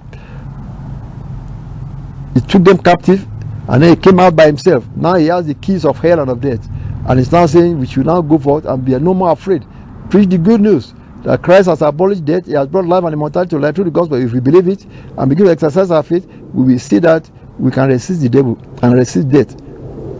He 2.34 2.40
took 2.40 2.64
them 2.64 2.78
captive 2.78 3.24
and 3.68 3.82
then 3.82 3.90
he 3.90 3.96
came 3.96 4.18
out 4.18 4.34
by 4.34 4.46
himself. 4.46 4.84
Now 4.96 5.14
he 5.14 5.26
has 5.26 5.46
the 5.46 5.54
keys 5.54 5.84
of 5.84 5.98
hell 5.98 6.18
and 6.20 6.30
of 6.30 6.40
death. 6.40 6.66
And 7.08 7.18
he's 7.18 7.30
now 7.30 7.46
saying 7.46 7.78
we 7.78 7.86
should 7.86 8.06
now 8.06 8.20
go 8.22 8.38
forth 8.38 8.64
and 8.64 8.84
be 8.84 8.98
no 8.98 9.14
more 9.14 9.30
afraid. 9.30 9.64
Preach 10.10 10.28
the 10.28 10.38
good 10.38 10.60
news 10.60 10.94
that 11.22 11.42
Christ 11.42 11.68
has 11.68 11.80
abolished 11.80 12.24
death, 12.24 12.44
he 12.46 12.52
has 12.52 12.66
brought 12.66 12.86
life 12.86 13.04
and 13.04 13.12
immortality 13.12 13.50
to 13.50 13.58
life 13.58 13.76
through 13.76 13.84
the 13.84 13.90
gospel. 13.92 14.20
If 14.20 14.32
we 14.32 14.40
believe 14.40 14.66
it 14.68 14.84
and 15.16 15.30
begin 15.30 15.46
to 15.46 15.52
exercise 15.52 15.90
our 15.92 16.02
faith, 16.02 16.26
we 16.52 16.72
will 16.72 16.78
see 16.78 16.98
that 16.98 17.30
we 17.58 17.70
can 17.70 17.88
resist 17.88 18.20
the 18.20 18.28
devil 18.28 18.58
and 18.82 18.94
resist 18.94 19.28
death. 19.28 19.58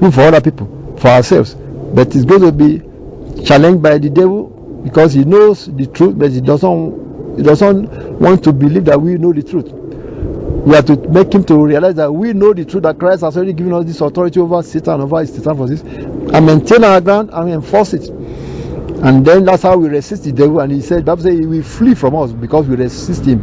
Not 0.00 0.14
for 0.14 0.20
other 0.20 0.40
people, 0.40 0.96
for 0.98 1.08
ourselves. 1.08 1.54
But 1.54 2.14
it's 2.14 2.24
going 2.24 2.42
to 2.42 2.52
be 2.52 3.44
challenged 3.44 3.82
by 3.82 3.98
the 3.98 4.08
devil 4.08 4.50
because 4.84 5.14
he 5.14 5.24
knows 5.24 5.66
the 5.66 5.86
truth, 5.88 6.16
but 6.18 6.30
he 6.30 6.40
doesn't 6.40 7.03
he 7.36 7.42
doesn't 7.42 7.88
want 8.20 8.44
to 8.44 8.52
believe 8.52 8.84
that 8.86 9.00
we 9.00 9.16
know 9.18 9.32
the 9.32 9.42
truth. 9.42 9.70
We 9.72 10.74
have 10.74 10.86
to 10.86 10.96
make 11.08 11.32
him 11.34 11.44
to 11.44 11.64
realize 11.64 11.94
that 11.96 12.10
we 12.10 12.32
know 12.32 12.54
the 12.54 12.64
truth 12.64 12.84
that 12.84 12.98
Christ 12.98 13.22
has 13.22 13.36
already 13.36 13.52
given 13.52 13.72
us 13.74 13.84
this 13.84 14.00
authority 14.00 14.40
over 14.40 14.62
Satan, 14.62 15.00
over 15.00 15.20
his 15.20 15.34
Satan 15.34 15.56
forces, 15.56 15.82
and 15.82 16.46
maintain 16.46 16.84
our 16.84 17.00
ground 17.00 17.30
and 17.32 17.50
enforce 17.50 17.92
it. 17.92 18.08
And 18.08 19.26
then 19.26 19.44
that's 19.44 19.64
how 19.64 19.76
we 19.76 19.88
resist 19.88 20.24
the 20.24 20.32
devil. 20.32 20.60
And 20.60 20.72
he 20.72 20.80
said, 20.80 21.04
Bible 21.04 21.22
says 21.22 21.38
he 21.38 21.44
will 21.44 21.62
flee 21.62 21.94
from 21.94 22.16
us 22.16 22.32
because 22.32 22.66
we 22.66 22.76
resist 22.76 23.26
him. 23.26 23.40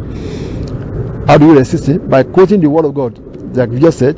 How 1.28 1.38
do 1.38 1.50
we 1.50 1.58
resist 1.58 1.88
him? 1.88 2.10
By 2.10 2.24
quoting 2.24 2.62
the 2.62 2.70
word 2.70 2.86
of 2.86 2.96
God. 2.96 3.20
Like 3.56 3.70
we 3.70 3.80
just 3.80 4.00
said, 4.00 4.18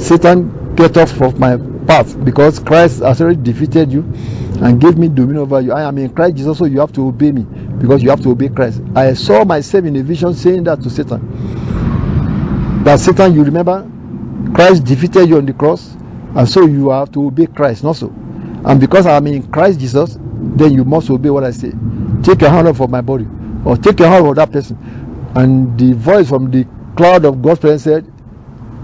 Satan, 0.00 0.74
get 0.74 0.96
off 0.98 1.18
of 1.22 1.38
my 1.38 1.56
path 1.86 2.22
because 2.24 2.58
Christ 2.58 3.00
has 3.00 3.22
already 3.22 3.40
defeated 3.42 3.90
you 3.90 4.02
and 4.62 4.80
gave 4.80 4.96
me 4.96 5.08
dominion 5.08 5.38
over 5.38 5.60
you. 5.60 5.72
I 5.72 5.82
am 5.82 5.98
in 5.98 6.10
Christ 6.10 6.36
Jesus, 6.36 6.58
so 6.58 6.64
you 6.64 6.80
have 6.80 6.92
to 6.94 7.06
obey 7.06 7.32
me 7.32 7.42
because 7.78 8.02
you 8.02 8.10
have 8.10 8.22
to 8.22 8.30
obey 8.30 8.48
Christ. 8.48 8.80
I 8.94 9.12
saw 9.14 9.44
myself 9.44 9.84
in 9.84 9.96
a 9.96 10.02
vision 10.02 10.34
saying 10.34 10.64
that 10.64 10.82
to 10.82 10.90
Satan. 10.90 11.22
That 12.84 13.00
Satan, 13.00 13.34
you 13.34 13.44
remember, 13.44 13.88
Christ 14.54 14.84
defeated 14.84 15.28
you 15.28 15.36
on 15.38 15.46
the 15.46 15.52
cross, 15.52 15.94
and 16.34 16.48
so 16.48 16.66
you 16.66 16.90
have 16.90 17.12
to 17.12 17.26
obey 17.26 17.46
Christ 17.46 17.84
also. 17.84 18.08
And 18.64 18.80
because 18.80 19.06
I 19.06 19.16
am 19.16 19.26
in 19.26 19.46
Christ 19.50 19.78
Jesus, 19.80 20.18
then 20.20 20.72
you 20.72 20.84
must 20.84 21.10
obey 21.10 21.30
what 21.30 21.44
I 21.44 21.50
say. 21.50 21.72
Take 22.22 22.40
your 22.40 22.50
hand 22.50 22.68
off 22.68 22.80
of 22.80 22.90
my 22.90 23.00
body, 23.00 23.26
or 23.64 23.76
take 23.76 23.98
your 23.98 24.08
hand 24.08 24.24
off 24.24 24.30
of 24.30 24.36
that 24.36 24.52
person. 24.52 24.78
And 25.34 25.78
the 25.78 25.92
voice 25.92 26.28
from 26.28 26.50
the 26.50 26.66
cloud 26.96 27.24
of 27.24 27.42
God's 27.42 27.60
presence 27.60 27.82
said, 27.82 28.12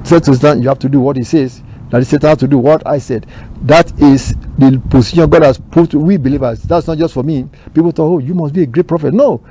said 0.05 0.25
to 0.25 0.35
Satan, 0.35 0.63
you 0.63 0.69
have 0.69 0.79
to 0.81 0.89
do 0.89 1.01
what 1.01 1.17
he 1.17 1.25
says 1.25 1.63
that 1.93 2.05
Satan 2.07 2.35
to 2.39 2.49
do 2.49 2.57
what 2.57 2.87
I 2.87 2.97
said. 2.97 3.27
That 3.61 3.93
is 4.01 4.35
the 4.57 4.83
position 4.89 5.29
God 5.29 5.43
has 5.43 5.59
put 5.59 5.93
we 5.93 6.17
believers. 6.17 6.63
That's 6.63 6.87
not 6.87 6.97
just 6.97 7.13
for 7.13 7.23
me. 7.23 7.47
People 7.75 7.91
thought, 7.91 8.15
oh, 8.15 8.19
you 8.19 8.33
must 8.35 8.55
be 8.55 8.63
a 8.63 8.67
great 8.67 8.87
prophet. 8.89 9.13
No, 9.13 9.45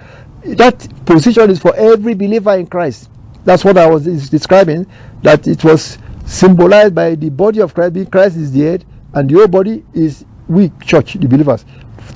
that 0.43 0.87
position 1.05 1.51
is 1.51 1.59
for 1.59 1.75
every 1.75 2.15
believer 2.15 2.55
in 2.55 2.65
Christ. 2.65 3.11
That's 3.45 3.63
what 3.63 3.77
I 3.77 3.85
was 3.87 4.29
describing. 4.31 4.87
That 5.21 5.45
it 5.45 5.63
was 5.63 5.99
symbolized 6.25 6.95
by 6.95 7.13
the 7.13 7.29
body 7.29 7.61
of 7.61 7.75
Christ. 7.75 7.93
Being 7.93 8.07
Christ 8.07 8.37
is 8.37 8.51
the 8.51 8.61
head, 8.61 8.85
and 9.13 9.29
whole 9.35 9.47
body 9.47 9.85
is 9.93 10.25
we, 10.47 10.71
church, 10.83 11.13
the 11.13 11.27
believers. 11.27 11.63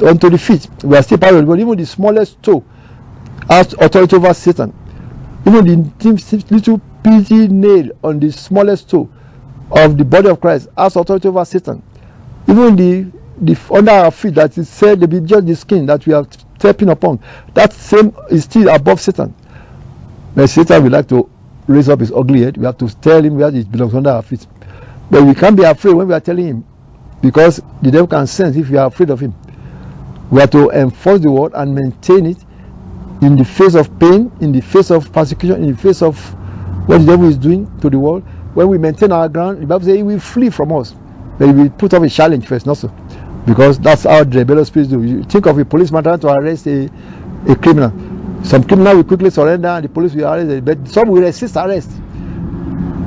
Unto 0.03 0.31
the 0.31 0.39
feet, 0.39 0.67
we 0.83 0.97
are 0.97 1.03
still 1.03 1.19
of 1.19 1.45
the. 1.45 1.59
Even 1.59 1.77
the 1.77 1.85
smallest 1.85 2.41
toe 2.41 2.65
has 3.47 3.73
authority 3.73 4.15
over 4.15 4.33
Satan. 4.33 4.73
Even 5.45 5.93
the 5.99 6.45
little 6.49 6.81
pinky 7.03 7.47
nail 7.47 7.91
on 8.03 8.19
the 8.19 8.31
smallest 8.31 8.89
toe 8.89 9.07
of 9.71 9.97
the 9.97 10.06
body 10.06 10.30
of 10.30 10.39
Christ 10.39 10.69
has 10.78 10.95
authority 10.95 11.28
over 11.28 11.43
Satan. 11.45 11.82
Even 12.47 12.75
the 12.75 13.12
the 13.38 13.60
under 13.71 13.91
our 13.91 14.12
feet 14.12 14.36
that 14.36 14.58
is 14.58 14.69
said 14.69 15.01
to 15.01 15.08
be 15.08 15.19
just 15.19 15.45
the 15.45 15.56
skin 15.56 15.86
that 15.88 16.06
we 16.06 16.13
are 16.13 16.25
stepping 16.58 16.89
upon, 16.89 17.19
that 17.54 17.73
same 17.73 18.15
is 18.30 18.45
still 18.45 18.69
above 18.69 19.01
Satan. 19.01 19.34
But 20.34 20.47
Satan 20.47 20.84
would 20.84 20.91
like 20.91 21.08
to 21.10 21.30
raise 21.67 21.89
up 21.89 21.99
his 21.99 22.12
ugly 22.12 22.41
head. 22.43 22.58
We 22.58 22.65
have 22.65 22.78
to 22.78 22.89
tell 23.01 23.23
him 23.23 23.38
where 23.38 23.54
it 23.54 23.69
belongs 23.71 23.93
under 23.93 24.12
our 24.12 24.21
feet. 24.21 24.47
But 25.10 25.23
we 25.23 25.34
can't 25.36 25.56
be 25.56 25.63
afraid 25.63 25.93
when 25.93 26.08
we 26.08 26.13
are 26.13 26.19
telling 26.19 26.45
him 26.45 26.65
because 27.21 27.62
the 27.82 27.91
devil 27.91 28.08
can 28.08 28.28
sense 28.28 28.56
if 28.56 28.69
we 28.69 28.78
are 28.78 28.88
afraid 28.88 29.10
of 29.10 29.19
him. 29.19 29.34
We 30.32 30.39
have 30.39 30.51
to 30.51 30.69
enforce 30.71 31.19
the 31.21 31.32
word 31.32 31.51
and 31.56 31.75
maintain 31.75 32.25
it 32.25 32.38
in 33.21 33.36
the 33.36 33.45
face 33.45 33.75
of 33.75 33.99
pain, 33.99 34.32
in 34.41 34.51
the 34.51 34.62
face 34.62 34.91
of 34.91 35.12
persecution, 35.12 35.63
in 35.63 35.71
the 35.71 35.78
face 35.78 36.01
of 36.01 36.17
what 36.88 36.99
the 36.99 37.06
devil 37.06 37.28
is 37.28 37.38
doing 37.38 37.65
to 37.82 37.89
the 37.89 37.99
world 37.99 38.23
when 38.56 38.68
we 38.68 38.78
maintain 38.78 39.12
our 39.12 39.30
ground, 39.30 39.62
the 39.62 39.68
Bible 39.68 39.86
says 39.86 39.96
he 39.96 40.04
will 40.04 40.20
flee 40.20 40.50
from 40.50 40.72
us. 40.72 40.96
But 41.38 41.54
we 41.54 41.70
put 41.70 41.94
up 41.94 42.02
a 42.04 42.10
challenge 42.10 42.48
first, 42.48 42.65
not 42.65 42.78
so. 42.78 42.88
Because 43.46 43.78
that's 43.78 44.04
how 44.04 44.24
the 44.24 44.39
rebellious 44.39 44.70
spirits 44.70 44.89
do. 44.89 45.04
You 45.04 45.24
think 45.24 45.46
of 45.46 45.60
a 45.60 45.65
policeman 45.65 46.04
trying 46.04 46.20
to 46.22 46.30
arrest 46.30 46.65
a, 46.65 46.89
a 47.48 47.56
criminal. 47.56 47.91
Some 48.44 48.63
criminal 48.63 48.96
will 48.96 49.04
quickly 49.04 49.30
surrender 49.30 49.68
and 49.68 49.86
the 49.86 49.89
police 49.89 50.13
will 50.15 50.26
arrest 50.26 50.48
them, 50.48 50.65
but 50.65 50.88
some 50.88 51.10
will 51.10 51.22
resist 51.22 51.56
arrest. 51.56 51.91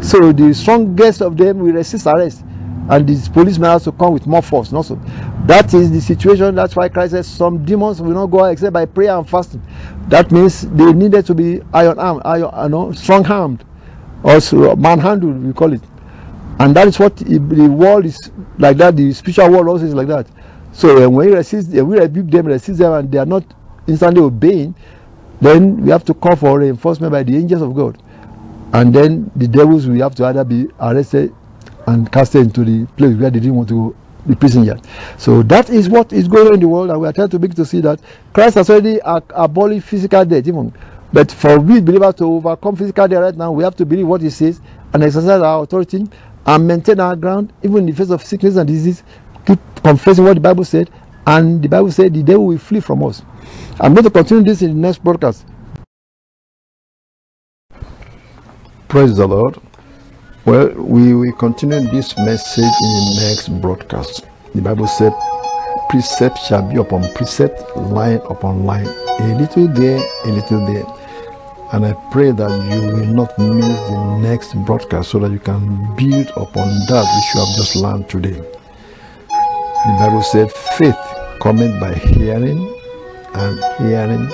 So 0.01 0.33
the 0.33 0.55
strongest 0.55 1.23
of 1.23 1.37
them 1.37 1.59
will 1.59 1.73
resist 1.73 2.07
arrest. 2.07 2.45
and 2.89 3.07
the 3.07 3.31
policeman 3.31 3.71
has 3.71 3.85
to 3.85 3.93
come 3.93 4.15
with 4.15 4.27
more 4.27 4.43
force. 4.43 4.73
Also, 4.73 4.99
that 5.47 5.73
is 5.75 5.91
the 5.91 6.01
situation. 6.01 6.55
That's 6.55 6.75
why 6.75 6.89
Christ 6.89 7.13
says 7.13 7.27
some 7.27 7.65
demons 7.65 8.01
will 8.01 8.13
not 8.13 8.27
go 8.27 8.45
out 8.45 8.53
except 8.53 8.73
by 8.73 8.87
prayer 8.87 9.17
and 9.17 9.29
fasting. 9.29 9.63
That 10.09 10.31
means 10.33 10.63
they 10.63 10.93
needed 10.93 11.27
to 11.27 11.35
be 11.35 11.61
iron 11.73 11.99
armed, 11.99 12.23
iron, 12.25 12.51
you 12.63 12.69
know, 12.71 12.93
strong 12.93 13.27
armed, 13.27 13.65
also 14.25 14.75
manhandled. 14.77 15.43
We 15.45 15.53
call 15.53 15.73
it, 15.73 15.83
and 16.59 16.75
that 16.77 16.89
is 16.89 16.99
what 16.99 17.17
the 17.17 17.39
world 17.39 18.07
is 18.07 18.31
like. 18.59 18.77
That 18.77 18.97
the 18.97 19.13
spiritual 19.13 19.51
world 19.51 19.69
also 19.69 19.85
is 19.87 19.95
like 19.95 20.09
that. 20.09 20.27
So 20.73 21.05
uh, 21.05 21.09
when 21.09 21.29
we 21.29 21.35
resist, 21.35 21.77
uh, 21.77 21.85
we 21.85 21.99
rebuke 21.99 22.31
them, 22.31 22.47
resist 22.47 22.79
them, 22.79 22.93
and 22.93 23.11
they 23.11 23.19
are 23.19 23.27
not 23.27 23.45
instantly 23.87 24.23
obeying, 24.23 24.75
then 25.41 25.83
we 25.83 25.91
have 25.91 26.05
to 26.05 26.15
call 26.15 26.37
for 26.37 26.59
reinforcement 26.59 27.13
by 27.13 27.23
the 27.23 27.37
angels 27.37 27.63
of 27.63 27.75
God. 27.75 28.01
And 28.73 28.95
then 28.95 29.31
the 29.35 29.49
devils 29.49 29.87
will 29.87 29.99
have 30.01 30.15
to 30.17 30.27
either 30.27 30.45
be 30.45 30.69
arrested 30.79 31.35
and 31.87 32.11
casted 32.13 32.43
into 32.43 32.65
the 32.65 32.87
place 32.93 33.17
where 33.17 33.31
they 33.31 33.41
didn't 33.41 33.57
want 33.57 33.69
to 33.71 33.75
go 33.75 33.97
the 34.27 34.37
prison 34.37 34.65
yet. 34.65 34.85
So 35.17 35.43
that 35.45 35.71
is 35.71 35.89
what 35.89 36.13
is 36.13 36.29
going 36.29 36.49
on 36.49 36.55
in 36.55 36.61
the 36.61 36.69
world, 36.69 36.91
and 36.91 37.01
we 37.01 37.09
are 37.09 37.13
trying 37.13 37.31
to 37.31 37.39
make 37.39 37.55
to 37.55 37.65
see 37.65 37.81
that 37.81 37.99
Christ 38.33 38.57
has 38.57 38.69
already 38.71 39.01
abolished 39.05 39.87
physical 39.87 40.25
death, 40.25 40.47
even. 40.47 40.73
But 41.13 41.33
for 41.33 41.59
we 41.59 41.81
believers 41.81 42.15
to 42.17 42.25
overcome 42.25 42.77
physical 42.77 43.09
death 43.09 43.23
right 43.23 43.37
now, 43.37 43.53
we 43.53 43.65
have 43.65 43.77
to 43.77 43.87
believe 43.87 44.07
what 44.07 44.21
He 44.21 44.31
says 44.31 44.61
and 44.93 45.03
exercise 45.03 45.41
our 45.41 45.63
authority 45.63 46.07
and 46.47 46.67
maintain 46.67 47.01
our 47.01 47.17
ground, 47.17 47.53
even 47.63 47.79
in 47.79 47.87
the 47.87 47.93
face 47.93 48.11
of 48.11 48.23
sickness 48.23 48.57
and 48.57 48.67
disease. 48.69 49.03
Keep 49.47 49.59
confessing 49.83 50.25
what 50.25 50.35
the 50.35 50.41
Bible 50.41 50.65
said, 50.65 50.91
and 51.27 51.63
the 51.63 51.69
Bible 51.69 51.91
said 51.91 52.15
the 52.15 52.23
devil 52.23 52.47
will 52.47 52.59
flee 52.59 52.81
from 52.81 53.03
us. 53.05 53.23
I'm 53.81 53.95
going 53.95 54.05
to 54.05 54.11
continue 54.11 54.45
this 54.45 54.63
in 54.63 54.69
the 54.69 54.75
next 54.77 55.03
broadcast. 55.03 55.47
Praise 58.89 59.17
the 59.17 59.27
Lord. 59.27 59.59
Well, 60.47 60.69
we 60.71 61.13
will 61.15 61.33
continue 61.33 61.81
this 61.91 62.17
message 62.17 62.65
in 62.65 62.71
the 62.71 63.29
next 63.29 63.49
broadcast. 63.61 64.25
The 64.55 64.63
Bible 64.63 64.87
said, 64.87 65.13
Precept 65.91 66.39
shall 66.39 66.63
be 66.63 66.77
upon 66.77 67.03
precept, 67.15 67.77
line 67.77 68.21
upon 68.31 68.65
line, 68.65 68.87
a 68.87 69.35
little 69.39 69.69
there, 69.69 70.03
a 70.25 70.29
little 70.29 70.65
there. 70.67 70.98
And 71.73 71.85
I 71.85 71.93
pray 72.11 72.31
that 72.31 72.51
you 72.73 72.81
will 72.97 73.07
not 73.07 73.39
miss 73.39 73.79
the 73.91 74.19
next 74.21 74.55
broadcast 74.65 75.11
so 75.11 75.19
that 75.19 75.31
you 75.31 75.39
can 75.39 75.95
build 75.97 76.29
upon 76.31 76.69
that 76.89 77.05
which 77.15 77.35
you 77.35 77.45
have 77.45 77.57
just 77.57 77.77
learned 77.77 78.09
today. 78.09 78.41
The 79.29 79.97
Bible 79.99 80.23
said, 80.23 80.51
Faith 80.51 80.97
cometh 81.41 81.79
by 81.79 81.93
hearing, 81.95 82.75
and 83.35 83.59
hearing 83.79 84.27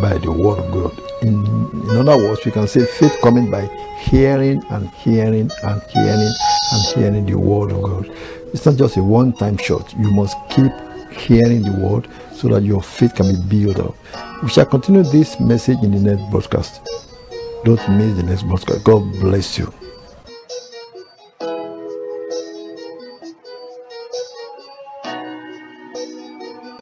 by 0.00 0.16
the 0.18 0.30
word 0.30 0.60
of 0.60 0.72
God. 0.72 1.00
In, 1.22 1.44
in 1.90 1.96
other 2.08 2.16
words, 2.16 2.44
we 2.44 2.52
can 2.52 2.68
say 2.68 2.84
faith 2.84 3.16
coming 3.22 3.50
by 3.50 3.66
hearing 3.98 4.62
and 4.70 4.88
hearing 4.90 5.50
and 5.62 5.82
hearing 5.90 6.34
and 6.72 6.82
hearing 6.94 7.26
the 7.26 7.34
word 7.38 7.72
of 7.72 7.82
God. 7.82 8.10
It's 8.52 8.64
not 8.64 8.76
just 8.76 8.96
a 8.96 9.02
one 9.02 9.32
time 9.32 9.56
shot. 9.56 9.92
You 9.98 10.10
must 10.12 10.36
keep 10.50 10.72
hearing 11.10 11.62
the 11.62 11.72
word 11.72 12.08
so 12.34 12.48
that 12.48 12.62
your 12.62 12.82
faith 12.82 13.14
can 13.14 13.32
be 13.48 13.64
built 13.64 13.78
up. 13.78 13.94
We 14.42 14.48
shall 14.48 14.66
continue 14.66 15.02
this 15.02 15.38
message 15.40 15.78
in 15.82 15.92
the 15.92 16.00
next 16.14 16.30
broadcast. 16.30 16.80
Don't 17.64 17.88
miss 17.96 18.16
the 18.16 18.22
next 18.24 18.42
broadcast. 18.42 18.84
God 18.84 19.00
bless 19.20 19.58
you. 19.58 19.72